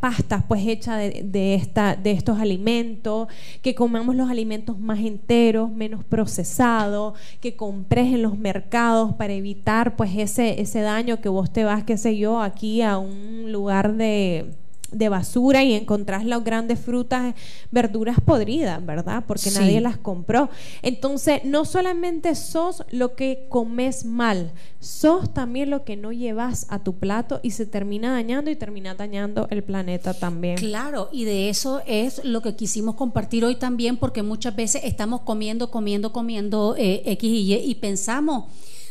pastas 0.00 0.44
pues 0.48 0.66
hechas 0.66 0.98
de, 0.98 1.54
esta, 1.54 1.94
de 1.94 2.12
estos 2.12 2.40
alimentos, 2.40 3.28
que 3.60 3.74
comamos 3.94 4.16
los 4.16 4.28
alimentos 4.28 4.76
más 4.80 4.98
enteros, 4.98 5.70
menos 5.70 6.02
procesados, 6.02 7.14
que 7.40 7.54
compres 7.54 8.12
en 8.12 8.22
los 8.22 8.36
mercados 8.36 9.12
para 9.12 9.34
evitar 9.34 9.94
pues 9.94 10.10
ese, 10.16 10.60
ese 10.60 10.80
daño 10.80 11.20
que 11.20 11.28
vos 11.28 11.52
te 11.52 11.62
vas, 11.62 11.84
qué 11.84 11.96
sé 11.96 12.18
yo, 12.18 12.40
aquí 12.40 12.82
a 12.82 12.98
un 12.98 13.52
lugar 13.52 13.94
de 13.94 14.50
de 14.90 15.08
basura 15.08 15.64
y 15.64 15.74
encontrás 15.74 16.24
las 16.24 16.44
grandes 16.44 16.78
frutas, 16.78 17.34
verduras 17.70 18.18
podridas, 18.20 18.84
¿verdad? 18.84 19.24
Porque 19.26 19.50
nadie 19.50 19.80
las 19.80 19.96
compró. 19.96 20.48
Entonces, 20.82 21.44
no 21.44 21.64
solamente 21.64 22.34
sos 22.34 22.84
lo 22.90 23.14
que 23.14 23.46
comes 23.48 24.04
mal, 24.04 24.52
sos 24.80 25.32
también 25.32 25.70
lo 25.70 25.84
que 25.84 25.96
no 25.96 26.12
llevas 26.12 26.66
a 26.68 26.78
tu 26.78 26.94
plato 26.94 27.40
y 27.42 27.50
se 27.50 27.66
termina 27.66 28.12
dañando 28.12 28.50
y 28.50 28.56
termina 28.56 28.94
dañando 28.94 29.48
el 29.50 29.62
planeta 29.62 30.14
también. 30.14 30.56
Claro, 30.56 31.08
y 31.12 31.24
de 31.24 31.48
eso 31.48 31.82
es 31.86 32.24
lo 32.24 32.42
que 32.42 32.54
quisimos 32.54 32.94
compartir 32.94 33.44
hoy 33.44 33.56
también, 33.56 33.96
porque 33.96 34.22
muchas 34.22 34.54
veces 34.54 34.82
estamos 34.84 35.22
comiendo, 35.22 35.70
comiendo, 35.70 36.12
comiendo 36.12 36.74
eh, 36.78 37.02
X 37.06 37.30
y 37.30 37.54
Y 37.54 37.70
y 37.70 37.74
pensamos 37.76 38.44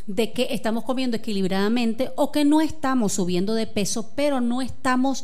de 0.07 0.33
que 0.33 0.47
estamos 0.51 0.83
comiendo 0.83 1.15
equilibradamente 1.15 2.11
o 2.15 2.31
que 2.31 2.43
no 2.43 2.59
estamos 2.59 3.13
subiendo 3.13 3.53
de 3.53 3.67
peso, 3.67 4.11
pero 4.15 4.41
no 4.41 4.61
estamos 4.61 5.23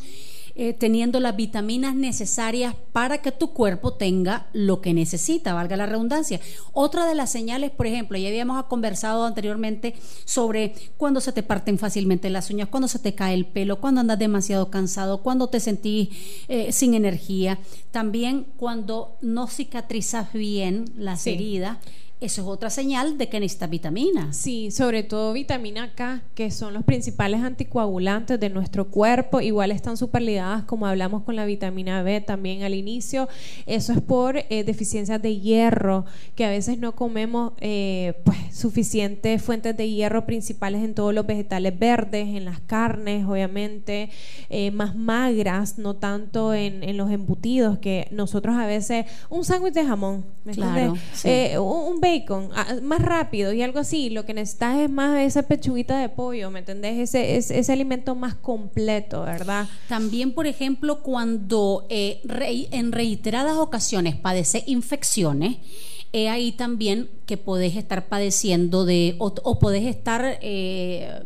eh, 0.61 0.73
teniendo 0.73 1.21
las 1.21 1.37
vitaminas 1.37 1.95
necesarias 1.95 2.75
para 2.91 3.19
que 3.19 3.31
tu 3.31 3.53
cuerpo 3.53 3.93
tenga 3.93 4.47
lo 4.51 4.81
que 4.81 4.93
necesita, 4.93 5.53
valga 5.53 5.77
la 5.77 5.85
redundancia. 5.85 6.41
Otra 6.73 7.05
de 7.05 7.15
las 7.15 7.31
señales, 7.31 7.71
por 7.71 7.87
ejemplo, 7.87 8.17
ya 8.17 8.27
habíamos 8.27 8.61
conversado 8.65 9.23
anteriormente 9.23 9.95
sobre 10.25 10.73
cuando 10.97 11.21
se 11.21 11.31
te 11.31 11.43
parten 11.43 11.79
fácilmente 11.79 12.29
las 12.29 12.49
uñas, 12.49 12.67
cuando 12.67 12.89
se 12.89 12.99
te 12.99 13.15
cae 13.15 13.35
el 13.35 13.45
pelo, 13.45 13.79
cuando 13.79 14.01
andas 14.01 14.19
demasiado 14.19 14.69
cansado, 14.69 15.23
cuando 15.23 15.47
te 15.47 15.61
sentís 15.61 16.09
eh, 16.49 16.73
sin 16.73 16.93
energía, 16.93 17.57
también 17.91 18.45
cuando 18.57 19.15
no 19.21 19.47
cicatrizas 19.47 20.33
bien 20.33 20.91
las 20.97 21.25
heridas 21.25 21.77
eso 22.21 22.41
es 22.41 22.47
otra 22.49 22.69
señal 22.69 23.17
de 23.17 23.29
que 23.29 23.39
necesitas 23.39 23.69
vitamina. 23.69 24.34
Sí, 24.34 24.71
sobre 24.71 25.03
todo 25.03 25.32
vitamina 25.32 25.93
K, 25.95 26.21
que 26.36 26.51
son 26.51 26.73
los 26.73 26.84
principales 26.84 27.41
anticoagulantes 27.41 28.38
de 28.38 28.49
nuestro 28.49 28.89
cuerpo. 28.89 29.39
Igual 29.39 29.71
están 29.71 29.95
super 29.95 30.21
ligadas, 30.21 30.65
como 30.65 30.86
hablamos 30.86 31.23
con 31.23 31.38
la 31.38 31.45
vitamina 31.45 32.03
B 32.03 32.19
también 32.19 32.63
al 32.63 32.73
inicio. 32.73 33.29
Eso 33.65 33.93
es 33.93 34.01
por 34.01 34.36
eh, 34.38 34.65
deficiencias 34.65 35.21
de 35.21 35.39
hierro, 35.39 36.03
que 36.36 36.43
a 36.43 36.49
veces 36.49 36.77
no 36.77 36.93
comemos 36.93 37.53
eh, 37.62 38.15
pues, 38.25 38.38
suficientes 38.51 39.41
fuentes 39.41 39.77
de 39.77 39.89
hierro 39.89 40.25
principales 40.25 40.84
en 40.84 40.95
todos 40.95 41.13
los 41.13 41.25
vegetales 41.25 41.79
verdes, 41.79 42.27
en 42.27 42.43
las 42.43 42.60
carnes, 42.60 43.25
obviamente, 43.25 44.10
eh, 44.49 44.71
más 44.71 44.93
magras, 44.93 45.77
no 45.77 45.95
tanto 45.95 46.53
en, 46.53 46.84
en, 46.84 46.97
los 46.97 47.12
embutidos, 47.12 47.79
que 47.79 48.10
nosotros 48.12 48.58
a 48.58 48.65
veces, 48.65 49.05
un 49.29 49.45
sándwich 49.45 49.73
de 49.73 49.86
jamón, 49.86 50.25
¿me 50.43 50.51
claro, 50.51 50.95
un 51.63 52.01
bacon, 52.09 52.49
ah, 52.55 52.75
más 52.81 53.01
rápido 53.01 53.53
y 53.53 53.61
algo 53.61 53.79
así, 53.79 54.09
lo 54.09 54.25
que 54.25 54.33
necesitas 54.33 54.79
es 54.79 54.89
más 54.89 55.19
esa 55.19 55.43
pechuguita 55.43 55.99
de 55.99 56.09
pollo, 56.09 56.51
¿me 56.51 56.59
entendés? 56.59 56.97
Ese, 56.97 57.37
ese, 57.37 57.59
ese 57.59 57.73
alimento 57.73 58.15
más 58.15 58.35
completo, 58.35 59.23
¿verdad? 59.23 59.67
También, 59.87 60.33
por 60.33 60.47
ejemplo, 60.47 61.01
cuando 61.01 61.85
eh, 61.89 62.21
en 62.71 62.91
reiteradas 62.91 63.57
ocasiones 63.57 64.15
padece 64.15 64.63
infecciones, 64.67 65.57
he 66.11 66.29
ahí 66.29 66.51
también 66.51 67.09
que 67.25 67.37
podés 67.37 67.75
estar 67.75 68.07
padeciendo 68.07 68.85
de, 68.85 69.15
o, 69.19 69.33
o 69.43 69.59
podés 69.59 69.85
estar 69.85 70.39
eh, 70.41 71.23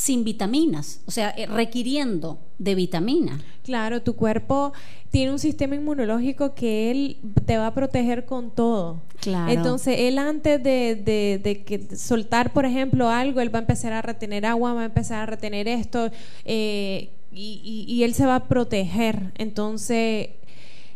sin 0.00 0.24
vitaminas, 0.24 1.02
o 1.04 1.10
sea, 1.10 1.28
eh, 1.36 1.44
requiriendo 1.44 2.38
de 2.58 2.74
vitamina. 2.74 3.38
Claro, 3.64 4.00
tu 4.00 4.16
cuerpo 4.16 4.72
tiene 5.10 5.30
un 5.30 5.38
sistema 5.38 5.74
inmunológico 5.74 6.54
que 6.54 6.90
él 6.90 7.18
te 7.44 7.58
va 7.58 7.66
a 7.66 7.74
proteger 7.74 8.24
con 8.24 8.50
todo. 8.50 9.02
Claro. 9.20 9.52
Entonces, 9.52 9.96
él 9.98 10.16
antes 10.16 10.62
de, 10.62 10.94
de- 10.94 11.38
de 11.44 11.64
que 11.64 11.94
soltar, 11.98 12.54
por 12.54 12.64
ejemplo, 12.64 13.10
algo, 13.10 13.42
él 13.42 13.54
va 13.54 13.58
a 13.58 13.60
empezar 13.60 13.92
a 13.92 14.00
retener 14.00 14.46
agua, 14.46 14.72
va 14.72 14.82
a 14.82 14.84
empezar 14.86 15.18
a 15.20 15.26
retener 15.26 15.68
esto, 15.68 16.10
eh, 16.46 17.10
y, 17.30 17.60
y- 17.62 17.92
y 17.94 18.02
él 18.04 18.14
se 18.14 18.24
va 18.24 18.36
a 18.36 18.44
proteger. 18.48 19.32
Entonces, 19.36 20.28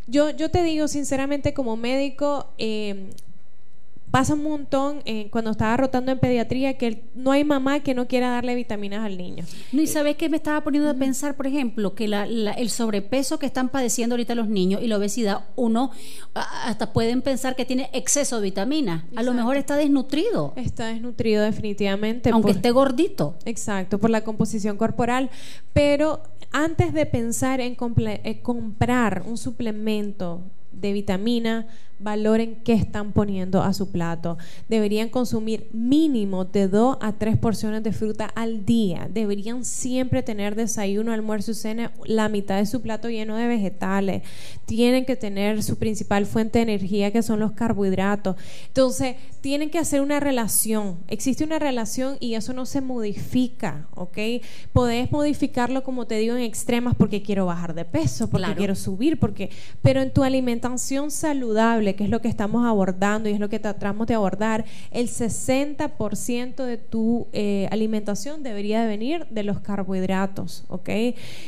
yo, 0.06 0.30
yo 0.30 0.50
te 0.50 0.62
digo 0.62 0.88
sinceramente 0.88 1.52
como 1.52 1.76
médico, 1.76 2.46
eh, 2.56 3.10
pasa 4.14 4.34
un 4.34 4.44
montón 4.44 5.00
eh, 5.06 5.26
cuando 5.32 5.50
estaba 5.50 5.76
rotando 5.76 6.12
en 6.12 6.20
pediatría 6.20 6.78
que 6.78 7.02
no 7.16 7.32
hay 7.32 7.42
mamá 7.42 7.80
que 7.80 7.94
no 7.94 8.06
quiera 8.06 8.30
darle 8.30 8.54
vitaminas 8.54 9.04
al 9.04 9.18
niño. 9.18 9.44
No, 9.72 9.82
y 9.82 9.88
sabes 9.88 10.14
que 10.16 10.28
me 10.28 10.36
estaba 10.36 10.60
poniendo 10.60 10.88
a 10.88 10.94
pensar, 10.94 11.34
por 11.34 11.48
ejemplo, 11.48 11.96
que 11.96 12.06
la- 12.06 12.24
la- 12.24 12.52
el 12.52 12.70
sobrepeso 12.70 13.40
que 13.40 13.46
están 13.46 13.70
padeciendo 13.70 14.14
ahorita 14.14 14.36
los 14.36 14.46
niños 14.48 14.80
y 14.82 14.86
la 14.86 14.98
obesidad, 14.98 15.46
uno 15.56 15.90
hasta 16.32 16.92
pueden 16.92 17.22
pensar 17.22 17.56
que 17.56 17.64
tiene 17.64 17.90
exceso 17.92 18.36
de 18.36 18.42
vitaminas. 18.44 19.02
A 19.16 19.24
lo 19.24 19.34
mejor 19.34 19.56
está 19.56 19.74
desnutrido, 19.76 20.52
Está 20.54 20.86
desnutrido 20.86 21.42
definitivamente. 21.42 22.30
aunque 22.30 22.50
por- 22.50 22.56
esté 22.56 22.70
gordito. 22.70 23.34
Exacto, 23.46 23.98
por 23.98 24.10
la 24.10 24.20
composición 24.22 24.76
corporal. 24.76 25.28
Pero 25.72 26.22
antes 26.52 26.92
de 26.92 27.04
pensar 27.06 27.60
en 27.60 27.74
eh, 27.98 28.40
comprar 28.42 29.24
un 29.26 29.36
suplemento 29.38 30.40
de 30.70 30.92
vitamina, 30.92 31.66
valoren 31.98 32.56
qué 32.64 32.72
están 32.72 33.12
poniendo 33.12 33.62
a 33.62 33.72
su 33.72 33.90
plato. 33.90 34.38
Deberían 34.68 35.08
consumir 35.08 35.68
mínimo 35.72 36.44
de 36.44 36.68
2 36.68 36.98
a 37.00 37.12
3 37.12 37.36
porciones 37.38 37.82
de 37.82 37.92
fruta 37.92 38.26
al 38.34 38.64
día. 38.64 39.08
Deberían 39.12 39.64
siempre 39.64 40.22
tener 40.22 40.54
desayuno, 40.54 41.12
almuerzo 41.12 41.52
y 41.52 41.54
cena, 41.54 41.92
la 42.04 42.28
mitad 42.28 42.56
de 42.58 42.66
su 42.66 42.80
plato 42.82 43.08
lleno 43.10 43.36
de 43.36 43.46
vegetales. 43.46 44.22
Tienen 44.66 45.04
que 45.04 45.16
tener 45.16 45.62
su 45.62 45.76
principal 45.76 46.26
fuente 46.26 46.58
de 46.58 46.62
energía, 46.64 47.10
que 47.12 47.22
son 47.22 47.40
los 47.40 47.52
carbohidratos. 47.52 48.36
Entonces, 48.68 49.16
tienen 49.40 49.68
que 49.70 49.78
hacer 49.78 50.00
una 50.00 50.20
relación. 50.20 50.98
Existe 51.08 51.44
una 51.44 51.58
relación 51.58 52.16
y 52.18 52.34
eso 52.34 52.52
no 52.54 52.64
se 52.64 52.80
modifica, 52.80 53.88
¿ok? 53.94 54.18
Podés 54.72 55.12
modificarlo, 55.12 55.84
como 55.84 56.06
te 56.06 56.16
digo, 56.16 56.34
en 56.34 56.42
extremas 56.42 56.94
porque 56.96 57.22
quiero 57.22 57.46
bajar 57.46 57.74
de 57.74 57.84
peso, 57.84 58.30
porque 58.30 58.44
Claro. 58.46 58.56
quiero 58.58 58.74
subir, 58.74 59.18
porque... 59.18 59.50
Pero 59.82 60.00
en 60.00 60.12
tu 60.12 60.24
alimentación 60.24 61.10
saludable, 61.10 61.83
que 61.92 62.04
es 62.04 62.10
lo 62.10 62.22
que 62.22 62.28
estamos 62.28 62.66
abordando 62.66 63.28
y 63.28 63.32
es 63.32 63.40
lo 63.40 63.50
que 63.50 63.58
tratamos 63.58 64.06
de 64.06 64.14
abordar, 64.14 64.64
el 64.90 65.08
60% 65.08 66.64
de 66.64 66.78
tu 66.78 67.26
eh, 67.34 67.68
alimentación 67.70 68.42
debería 68.42 68.80
de 68.80 68.86
venir 68.86 69.26
de 69.28 69.42
los 69.42 69.60
carbohidratos, 69.60 70.64
¿ok? 70.68 70.88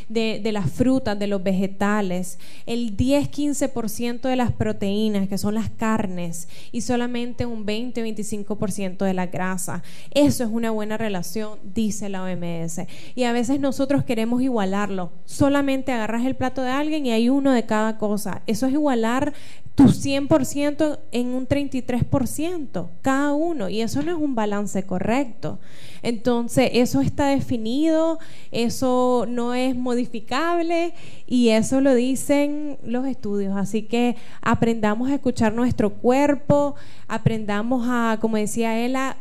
De, 0.09 0.41
de 0.43 0.53
las 0.53 0.71
frutas, 0.71 1.19
de 1.19 1.27
los 1.27 1.43
vegetales, 1.43 2.39
el 2.67 2.97
10-15% 2.97 4.21
de 4.21 4.37
las 4.37 4.53
proteínas, 4.53 5.29
que 5.29 5.39
son 5.39 5.55
las 5.55 5.71
carnes, 5.71 6.49
y 6.73 6.83
solamente 6.83 7.47
un 7.47 7.65
20-25% 7.65 9.05
de 9.05 9.15
la 9.15 9.27
grasa. 9.27 9.83
Eso 10.13 10.45
es 10.45 10.51
una 10.51 10.71
buena 10.71 10.97
relación, 10.97 11.59
dice 11.75 12.09
la 12.09 12.23
OMS. 12.23 12.81
Y 13.15 13.25
a 13.25 13.33
veces 13.33 13.61
nosotros 13.61 14.05
queremos 14.05 14.43
igualarlo. 14.43 15.13
Solamente 15.25 15.93
agarras 15.93 16.25
el 16.25 16.37
plato 16.37 16.63
de 16.63 16.71
alguien 16.71 17.07
y 17.07 17.13
hay 17.13 17.29
uno 17.29 17.53
de 17.53 17.65
cada 17.65 17.99
cosa. 17.99 18.43
Eso 18.47 18.67
es 18.67 18.73
igualar 18.73 19.33
tu 19.77 19.85
100% 19.85 20.99
en 21.13 21.27
un 21.29 21.47
33% 21.47 22.89
cada 23.03 23.35
uno 23.35 23.69
y 23.69 23.83
eso 23.83 24.03
no 24.03 24.11
es 24.11 24.17
un 24.19 24.35
balance 24.35 24.83
correcto. 24.85 25.61
Entonces, 26.03 26.71
eso 26.73 27.01
está 27.03 27.27
definido, 27.29 28.19
eso 28.53 29.27
no 29.29 29.55
es 29.55 29.77
modificable 29.77 30.95
y 31.27 31.51
eso 31.51 31.81
lo 31.81 31.95
dicen 31.95 32.79
los 32.85 33.07
estudios. 33.07 33.55
Así 33.57 33.83
que 33.83 34.17
aprendamos 34.41 35.11
a 35.11 35.15
escuchar 35.15 35.53
nuestro 35.53 35.91
cuerpo, 35.95 36.75
aprendamos 37.07 37.87
a, 37.89 38.19
como 38.21 38.39
decía 38.39 39.17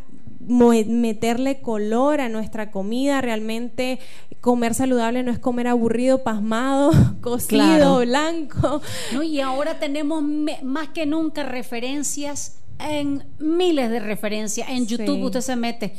mo- 0.47 0.71
meterle 0.87 1.59
color 1.59 2.21
a 2.21 2.29
nuestra 2.29 2.71
comida, 2.71 3.19
realmente 3.19 3.99
comer 4.41 4.73
saludable 4.73 5.23
no 5.23 5.31
es 5.31 5.39
comer 5.39 5.67
aburrido, 5.67 6.23
pasmado, 6.23 6.91
cocido, 7.21 7.47
Claro. 7.49 7.97
blanco. 7.99 8.81
¿no? 9.13 9.23
Y 9.23 9.39
ahora 9.41 9.79
tenemos 9.79 10.23
más 10.63 10.89
que 10.89 11.05
nunca 11.05 11.43
referencias 11.43 12.57
en 12.79 13.23
miles 13.39 13.89
de 13.89 13.99
referencias. 13.99 14.69
En 14.69 14.87
Sí. 14.87 14.97
YouTube 14.97 15.23
usted 15.23 15.41
se 15.41 15.55
mete 15.55 15.95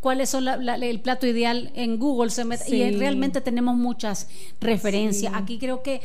cuáles 0.00 0.28
son 0.30 0.44
la- 0.44 0.56
la- 0.58 0.76
el 0.76 1.00
plato 1.00 1.26
ideal, 1.26 1.72
en 1.74 1.98
Google 1.98 2.30
se 2.30 2.44
mete 2.44 2.74
y 2.76 2.90
realmente 2.96 3.40
tenemos 3.40 3.76
muchas 3.76 4.28
referencias. 4.60 5.32
Sí. 5.32 5.38
Aquí 5.42 5.58
creo 5.58 5.82
que 5.82 6.02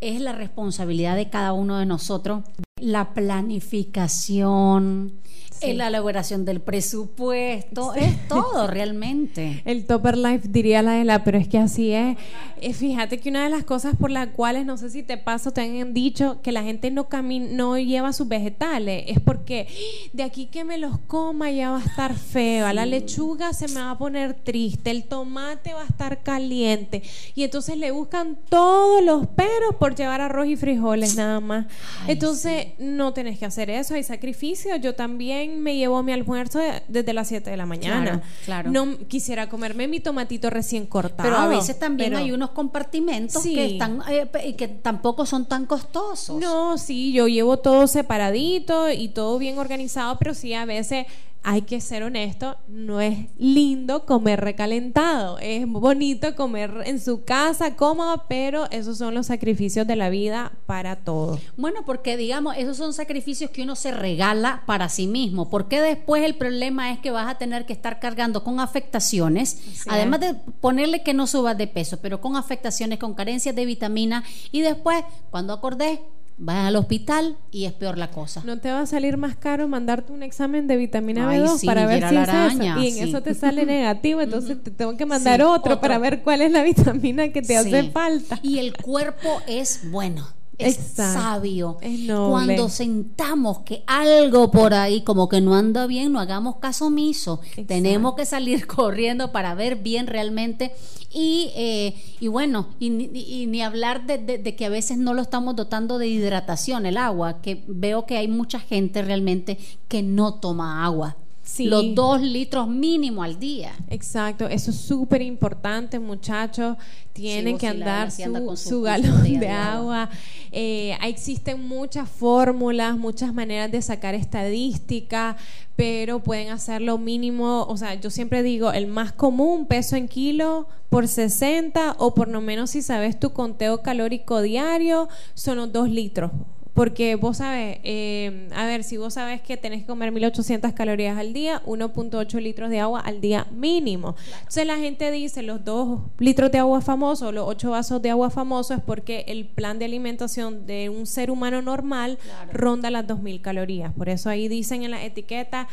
es 0.00 0.20
la 0.20 0.32
responsabilidad 0.32 1.16
de 1.16 1.28
cada 1.28 1.52
uno 1.52 1.78
de 1.78 1.86
nosotros 1.86 2.42
la 2.80 3.14
planificación, 3.14 5.12
Sí. 5.60 5.72
la 5.74 5.88
elaboración 5.88 6.44
del 6.44 6.60
presupuesto, 6.60 7.94
es 7.94 8.28
todo 8.28 8.66
realmente. 8.66 9.62
El 9.64 9.86
Topper 9.86 10.16
Life 10.16 10.48
diría 10.48 10.82
la 10.82 10.92
de 10.92 11.04
la, 11.04 11.24
pero 11.24 11.38
es 11.38 11.48
que 11.48 11.58
así 11.58 11.92
es. 11.92 12.16
Eh, 12.60 12.72
fíjate 12.72 13.18
que 13.18 13.28
una 13.28 13.44
de 13.44 13.50
las 13.50 13.64
cosas 13.64 13.94
por 13.96 14.10
las 14.10 14.28
cuales, 14.28 14.64
no 14.64 14.76
sé 14.78 14.88
si 14.90 15.02
te 15.02 15.18
pasa 15.18 15.50
o 15.50 15.52
te 15.52 15.60
han 15.60 15.92
dicho, 15.92 16.40
que 16.42 16.50
la 16.52 16.62
gente 16.62 16.90
no, 16.90 17.06
no 17.50 17.78
lleva 17.78 18.12
sus 18.12 18.26
vegetales, 18.28 19.04
es 19.08 19.20
porque 19.20 19.66
"Ah, 19.68 20.10
de 20.12 20.22
aquí 20.22 20.46
que 20.46 20.64
me 20.64 20.78
los 20.78 20.98
coma 21.00 21.50
ya 21.50 21.70
va 21.70 21.78
a 21.78 21.84
estar 21.84 22.14
feo, 22.16 22.72
la 22.72 22.86
lechuga 22.86 23.52
se 23.52 23.68
me 23.68 23.80
va 23.80 23.90
a 23.92 23.98
poner 23.98 24.34
triste, 24.34 24.90
el 24.90 25.04
tomate 25.04 25.74
va 25.74 25.82
a 25.82 25.86
estar 25.86 26.22
caliente. 26.22 27.02
Y 27.34 27.42
entonces 27.44 27.76
le 27.76 27.90
buscan 27.90 28.38
todos 28.48 29.02
los 29.04 29.26
peros 29.26 29.74
por 29.78 29.94
llevar 29.94 30.20
arroz 30.22 30.46
y 30.46 30.56
frijoles 30.56 31.16
nada 31.16 31.40
más. 31.40 31.66
Ay, 32.06 32.12
entonces 32.12 32.68
no 32.78 33.12
tenés 33.12 33.38
que 33.38 33.44
hacer 33.44 33.68
eso, 33.68 33.94
hay 33.94 34.02
sacrificios. 34.04 34.80
Yo 34.80 34.94
también 34.94 35.43
me 35.48 35.76
llevo 35.76 36.02
mi 36.02 36.12
almuerzo 36.12 36.58
de- 36.58 36.82
desde 36.88 37.12
las 37.12 37.28
7 37.28 37.50
de 37.50 37.56
la 37.56 37.66
mañana. 37.66 38.04
Claro, 38.04 38.22
claro. 38.44 38.70
No 38.70 38.98
quisiera 39.08 39.48
comerme 39.48 39.88
mi 39.88 40.00
tomatito 40.00 40.50
recién 40.50 40.86
cortado. 40.86 41.22
Pero 41.28 41.36
a 41.36 41.48
veces 41.48 41.78
también 41.78 42.10
pero- 42.10 42.22
hay 42.22 42.32
unos 42.32 42.50
compartimentos 42.50 43.42
Sí. 43.42 43.54
que 43.54 43.66
están 43.72 44.02
eh, 44.08 44.54
que 44.56 44.68
tampoco 44.68 45.26
son 45.26 45.46
tan 45.46 45.66
costosos. 45.66 46.40
No, 46.40 46.78
sí, 46.78 47.12
yo 47.12 47.26
llevo 47.28 47.58
todo 47.58 47.86
separadito 47.86 48.90
y 48.90 49.08
todo 49.08 49.38
bien 49.38 49.58
organizado, 49.58 50.16
pero 50.18 50.34
sí 50.34 50.54
a 50.54 50.64
veces 50.64 51.06
hay 51.44 51.62
que 51.62 51.82
ser 51.82 52.02
honesto, 52.02 52.56
no 52.68 53.02
es 53.02 53.28
lindo 53.36 54.06
comer 54.06 54.40
recalentado, 54.40 55.38
es 55.38 55.66
bonito 55.68 56.34
comer 56.34 56.82
en 56.86 56.98
su 56.98 57.22
casa 57.24 57.76
cómodo, 57.76 58.24
pero 58.28 58.64
esos 58.70 58.96
son 58.96 59.14
los 59.14 59.26
sacrificios 59.26 59.86
de 59.86 59.94
la 59.94 60.08
vida 60.08 60.52
para 60.64 60.96
todo. 60.96 61.38
Bueno, 61.58 61.84
porque 61.84 62.16
digamos, 62.16 62.56
esos 62.56 62.78
son 62.78 62.94
sacrificios 62.94 63.50
que 63.50 63.62
uno 63.62 63.76
se 63.76 63.90
regala 63.90 64.62
para 64.64 64.88
sí 64.88 65.06
mismo, 65.06 65.50
porque 65.50 65.82
después 65.82 66.24
el 66.24 66.34
problema 66.34 66.90
es 66.90 66.98
que 66.98 67.10
vas 67.10 67.28
a 67.28 67.36
tener 67.36 67.66
que 67.66 67.74
estar 67.74 68.00
cargando 68.00 68.42
con 68.42 68.58
afectaciones, 68.58 69.84
además 69.86 70.20
de 70.20 70.34
ponerle 70.62 71.02
que 71.02 71.12
no 71.12 71.26
subas 71.26 71.58
de 71.58 71.66
peso, 71.66 71.98
pero 72.00 72.22
con 72.22 72.36
afectaciones, 72.36 72.98
con 72.98 73.12
carencias 73.12 73.54
de 73.54 73.66
vitamina, 73.66 74.24
y 74.50 74.62
después, 74.62 75.04
cuando 75.30 75.52
acordés, 75.52 76.00
vas 76.36 76.66
al 76.66 76.76
hospital 76.76 77.36
y 77.50 77.64
es 77.66 77.72
peor 77.72 77.96
la 77.96 78.10
cosa. 78.10 78.42
¿No 78.44 78.58
te 78.58 78.70
va 78.70 78.80
a 78.80 78.86
salir 78.86 79.16
más 79.16 79.36
caro 79.36 79.68
mandarte 79.68 80.12
un 80.12 80.22
examen 80.22 80.66
de 80.66 80.76
vitamina 80.76 81.28
Ay, 81.28 81.40
B2 81.40 81.58
sí, 81.58 81.66
para 81.66 81.86
ver 81.86 82.08
si 82.08 82.16
es 82.16 82.28
araña? 82.28 82.76
Y 82.82 82.88
en 82.88 82.94
sí. 82.94 83.00
eso 83.02 83.22
te 83.22 83.34
sale 83.34 83.64
negativo, 83.66 84.20
entonces 84.20 84.62
te 84.62 84.70
tengo 84.70 84.96
que 84.96 85.06
mandar 85.06 85.36
Sí, 85.40 85.42
otro, 85.42 85.54
otro. 85.74 85.80
para 85.80 85.98
ver 85.98 86.22
cuál 86.22 86.42
es 86.42 86.50
la 86.52 86.62
vitamina 86.64 87.28
que 87.28 87.42
te 87.42 87.56
hace 87.56 87.90
falta. 87.90 88.40
Y 88.42 88.58
el 88.58 88.76
cuerpo 88.76 89.40
es 89.46 89.90
bueno. 89.90 90.26
Es 90.58 90.78
Exacto. 90.78 91.20
sabio. 91.20 91.78
Es. 91.80 92.06
Cuando 92.10 92.68
sentamos 92.68 93.60
que 93.60 93.82
algo 93.86 94.50
por 94.50 94.72
ahí 94.74 95.02
como 95.02 95.28
que 95.28 95.40
no 95.40 95.54
anda 95.54 95.86
bien, 95.86 96.12
no 96.12 96.20
hagamos 96.20 96.56
caso 96.56 96.86
omiso. 96.86 97.40
Exacto. 97.44 97.64
Tenemos 97.66 98.14
que 98.14 98.24
salir 98.26 98.66
corriendo 98.68 99.32
para 99.32 99.54
ver 99.54 99.76
bien 99.76 100.06
realmente. 100.06 100.72
Y, 101.12 101.50
eh, 101.54 101.94
y 102.20 102.28
bueno, 102.28 102.68
y, 102.80 102.90
ni- 102.90 103.10
y 103.14 103.46
ni 103.46 103.62
hablar 103.62 104.06
de, 104.06 104.18
de- 104.18 104.38
de 104.38 104.56
que 104.56 104.64
a 104.66 104.68
veces 104.68 104.98
no 104.98 105.14
lo 105.14 105.22
estamos 105.22 105.54
dotando 105.56 105.98
de 105.98 106.08
hidratación, 106.08 106.86
el 106.86 106.96
agua, 106.96 107.40
que 107.40 107.64
veo 107.68 108.04
que 108.06 108.16
hay 108.16 108.26
mucha 108.28 108.58
gente 108.58 109.00
realmente 109.02 109.58
que 109.88 110.02
no 110.02 110.34
toma 110.34 110.84
agua. 110.84 111.16
Sí. 111.46 111.66
Los 111.66 111.94
dos 111.94 112.22
litros 112.22 112.66
mínimo 112.66 113.22
al 113.22 113.38
día. 113.38 113.72
Exacto, 113.90 114.48
eso 114.48 114.70
es 114.70 114.78
súper 114.78 115.20
importante, 115.20 115.98
muchachos. 115.98 116.76
Tienen 117.12 117.58
que 117.58 117.68
andar 117.68 118.10
su, 118.10 118.32
con 118.32 118.56
su- 118.56 118.80
galón 118.82 119.22
de 119.22 119.38
de 119.38 119.48
agua. 119.50 120.04
agua. 120.04 120.10
Eh, 120.50 120.96
existen 121.04 121.60
muchas 121.68 122.08
fórmulas, 122.08 122.96
muchas 122.96 123.32
maneras 123.34 123.70
de 123.70 123.82
sacar 123.82 124.14
estadística, 124.14 125.36
pero 125.76 126.20
pueden 126.20 126.50
hacer 126.50 126.80
lo 126.80 126.96
mínimo. 126.98 127.66
O 127.68 127.76
sea, 127.76 127.94
yo 127.94 128.08
siempre 128.10 128.42
digo, 128.42 128.72
el 128.72 128.86
más 128.86 129.12
común, 129.12 129.66
peso 129.66 129.96
en 129.96 130.08
kilo 130.08 130.66
por 130.88 131.06
60, 131.08 131.96
o 131.98 132.14
por 132.14 132.28
lo 132.28 132.40
menos 132.40 132.70
si 132.70 132.80
sabes 132.82 133.20
tu 133.20 133.32
conteo 133.32 133.82
calórico 133.82 134.40
diario, 134.42 135.08
son 135.34 135.58
los 135.58 135.72
dos 135.72 135.88
litros. 135.90 136.30
Porque 136.74 137.14
vos 137.14 137.36
sabes, 137.36 137.78
eh, 137.84 138.48
a 138.54 138.66
ver, 138.66 138.82
si 138.82 138.96
vos 138.96 139.14
sabes 139.14 139.40
que 139.40 139.56
tenés 139.56 139.82
que 139.82 139.86
comer 139.86 140.10
1800 140.10 140.72
calorías 140.72 141.16
al 141.16 141.32
día, 141.32 141.62
1.8 141.66 142.40
litros 142.40 142.68
de 142.68 142.80
agua 142.80 143.00
al 143.00 143.20
día 143.20 143.46
mínimo. 143.52 144.16
Entonces 144.38 144.66
la 144.66 144.76
gente 144.76 145.10
dice 145.12 145.42
los 145.42 145.64
2 145.64 146.00
litros 146.18 146.50
de 146.50 146.58
agua 146.58 146.80
famosos, 146.80 147.32
los 147.32 147.46
8 147.46 147.70
vasos 147.70 148.02
de 148.02 148.10
agua 148.10 148.28
famosos, 148.28 148.78
es 148.78 148.82
porque 148.82 149.24
el 149.28 149.46
plan 149.46 149.78
de 149.78 149.84
alimentación 149.84 150.66
de 150.66 150.88
un 150.88 151.06
ser 151.06 151.30
humano 151.30 151.62
normal 151.62 152.18
ronda 152.52 152.90
las 152.90 153.06
2000 153.06 153.40
calorías. 153.40 153.92
Por 153.92 154.08
eso 154.08 154.28
ahí 154.28 154.48
dicen 154.48 154.82
en 154.82 154.90
la 154.90 155.04
etiqueta 155.04 155.68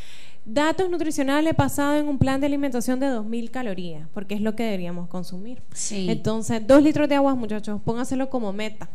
datos 0.45 0.89
nutricionales 0.89 1.55
basados 1.55 1.99
en 1.99 2.07
un 2.07 2.17
plan 2.17 2.39
de 2.41 2.47
alimentación 2.47 2.99
de 2.99 3.07
2000 3.07 3.49
calorías, 3.51 4.07
porque 4.13 4.35
es 4.35 4.41
lo 4.41 4.55
que 4.55 4.63
deberíamos 4.63 5.07
consumir. 5.07 5.61
Sí. 5.73 6.07
Entonces, 6.09 6.65
2 6.65 6.83
litros 6.83 7.09
de 7.09 7.15
agua, 7.15 7.35
muchachos, 7.35 7.81
póngaselo 7.83 8.29
como 8.29 8.53
meta. 8.53 8.89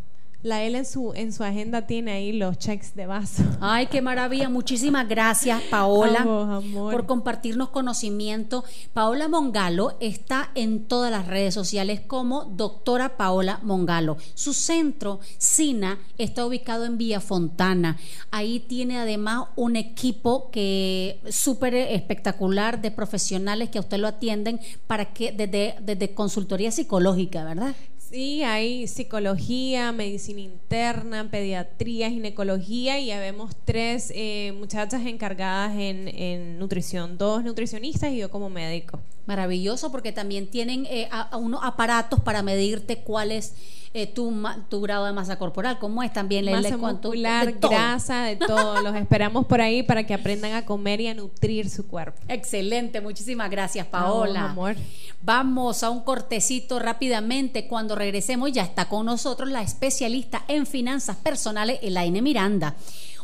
La 0.47 0.63
L 0.63 0.79
en 0.79 0.85
su, 0.87 1.13
en 1.13 1.33
su 1.33 1.43
agenda 1.43 1.89
tiene 1.89 2.13
ahí 2.13 2.33
los 2.33 2.57
checks 2.57 2.95
de 2.95 3.07
vaso. 3.07 3.43
Ay, 3.61 3.89
qué 3.89 4.01
maravilla. 4.01 4.49
Muchísimas 4.49 5.09
gracias, 5.09 5.61
Paola, 5.71 6.21
amor. 6.21 6.93
por 6.93 7.05
compartirnos 7.07 7.71
conocimiento. 7.71 8.63
Paola 8.93 9.27
Mongalo 9.27 9.97
está 9.99 10.53
en 10.55 10.85
todas 10.85 11.11
las 11.11 11.27
redes 11.27 11.53
sociales 11.53 12.01
como 12.01 12.45
doctora 12.45 13.17
Paola 13.17 13.59
Mongalo. 13.65 14.19
Su 14.35 14.53
centro, 14.53 15.19
SINA, 15.37 15.99
está 16.17 16.47
ubicado 16.47 16.85
en 16.85 16.97
Villa 16.97 17.19
Fontana. 17.19 17.97
Ahí 18.31 18.61
tiene 18.61 18.99
además 18.99 19.49
un 19.57 19.75
equipo 19.75 20.53
que 20.53 21.19
súper 21.29 21.75
espectacular 21.75 22.81
de 22.81 22.93
profesionales 22.93 23.69
que 23.69 23.79
a 23.79 23.81
usted 23.81 23.99
lo 23.99 24.07
atienden 24.07 24.61
para 24.87 25.07
que 25.07 25.33
desde, 25.33 25.75
desde 25.81 26.15
consultoría 26.15 26.71
psicológica, 26.71 27.43
¿verdad? 27.43 27.75
Sí, 28.09 28.45
hay 28.45 28.87
psicología, 28.87 29.91
medicina 29.91 30.41
interna, 30.41 31.29
pediatría, 31.29 32.09
ginecología 32.09 33.01
y 33.01 33.07
ya 33.07 33.19
vemos 33.19 33.57
tres 33.65 34.13
eh, 34.15 34.55
muchachas 34.57 35.05
encargadas 35.07 35.73
en, 35.77 36.57
nutrición, 36.57 37.19
dos 37.19 37.43
nutricionistas 37.43 38.13
y 38.13 38.19
yo 38.19 38.31
como 38.31 38.49
médico. 38.49 39.01
Maravilloso 39.27 39.91
porque 39.91 40.13
también 40.13 40.47
tienen 40.47 40.87
eh, 40.87 41.09
a 41.11 41.37
unos 41.37 41.61
aparatos 41.65 42.21
para 42.21 42.43
medirte 42.43 42.99
cuál 42.99 43.33
es 43.33 43.55
eh, 43.99 44.07
tu, 44.07 44.31
ma- 44.31 44.59
tu 44.69 44.83
grado 44.83 45.07
de 45.07 45.13
masa 45.13 45.39
corporal, 45.39 45.79
cómo 45.79 46.03
es 46.03 46.13
también 46.13 46.45
le 46.45 46.53
Masa 46.53 46.77
muscular, 46.77 47.47
de 47.47 47.53
grasa, 47.59 48.25
de 48.25 48.37
todo. 48.37 48.83
Los 48.83 48.95
esperamos 49.03 49.47
por 49.47 49.63
ahí 49.63 49.83
para 49.83 50.05
que 50.07 50.13
aprendan 50.13 50.53
a 50.53 50.67
comer 50.67 51.01
y 51.01 51.09
a 51.09 51.15
nutrir 51.15 51.71
su 51.71 51.87
cuerpo. 51.87 52.21
Excelente, 52.29 53.01
muchísimas 53.01 53.51
gracias 53.51 53.87
Paola. 53.87 54.43
vos, 54.43 54.51
amor. 54.51 54.77
Vamos 55.23 55.83
a 55.83 55.89
un 55.89 56.01
cortecito 56.01 56.79
rápidamente. 56.79 57.67
Cuando 57.69 57.95
regresemos 57.95 58.53
ya 58.53 58.63
está 58.63 58.89
con 58.89 59.07
nosotros 59.07 59.49
la 59.51 59.63
especialista 59.63 60.45
en 60.47 60.67
finanzas 60.67 61.17
personales, 61.17 61.79
Elaine 61.83 62.21
Miranda. 62.21 62.77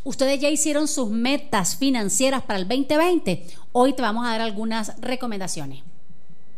Ustedes 0.04 0.40
ya 0.40 0.48
hicieron 0.50 0.88
sus 0.88 1.10
metas 1.10 1.76
financieras 1.76 2.42
para 2.42 2.58
el 2.58 2.66
2020. 2.66 3.46
Hoy 3.72 3.92
te 3.92 4.02
vamos 4.02 4.26
a 4.26 4.30
dar 4.30 4.40
algunas 4.40 4.98
recomendaciones. 5.00 5.82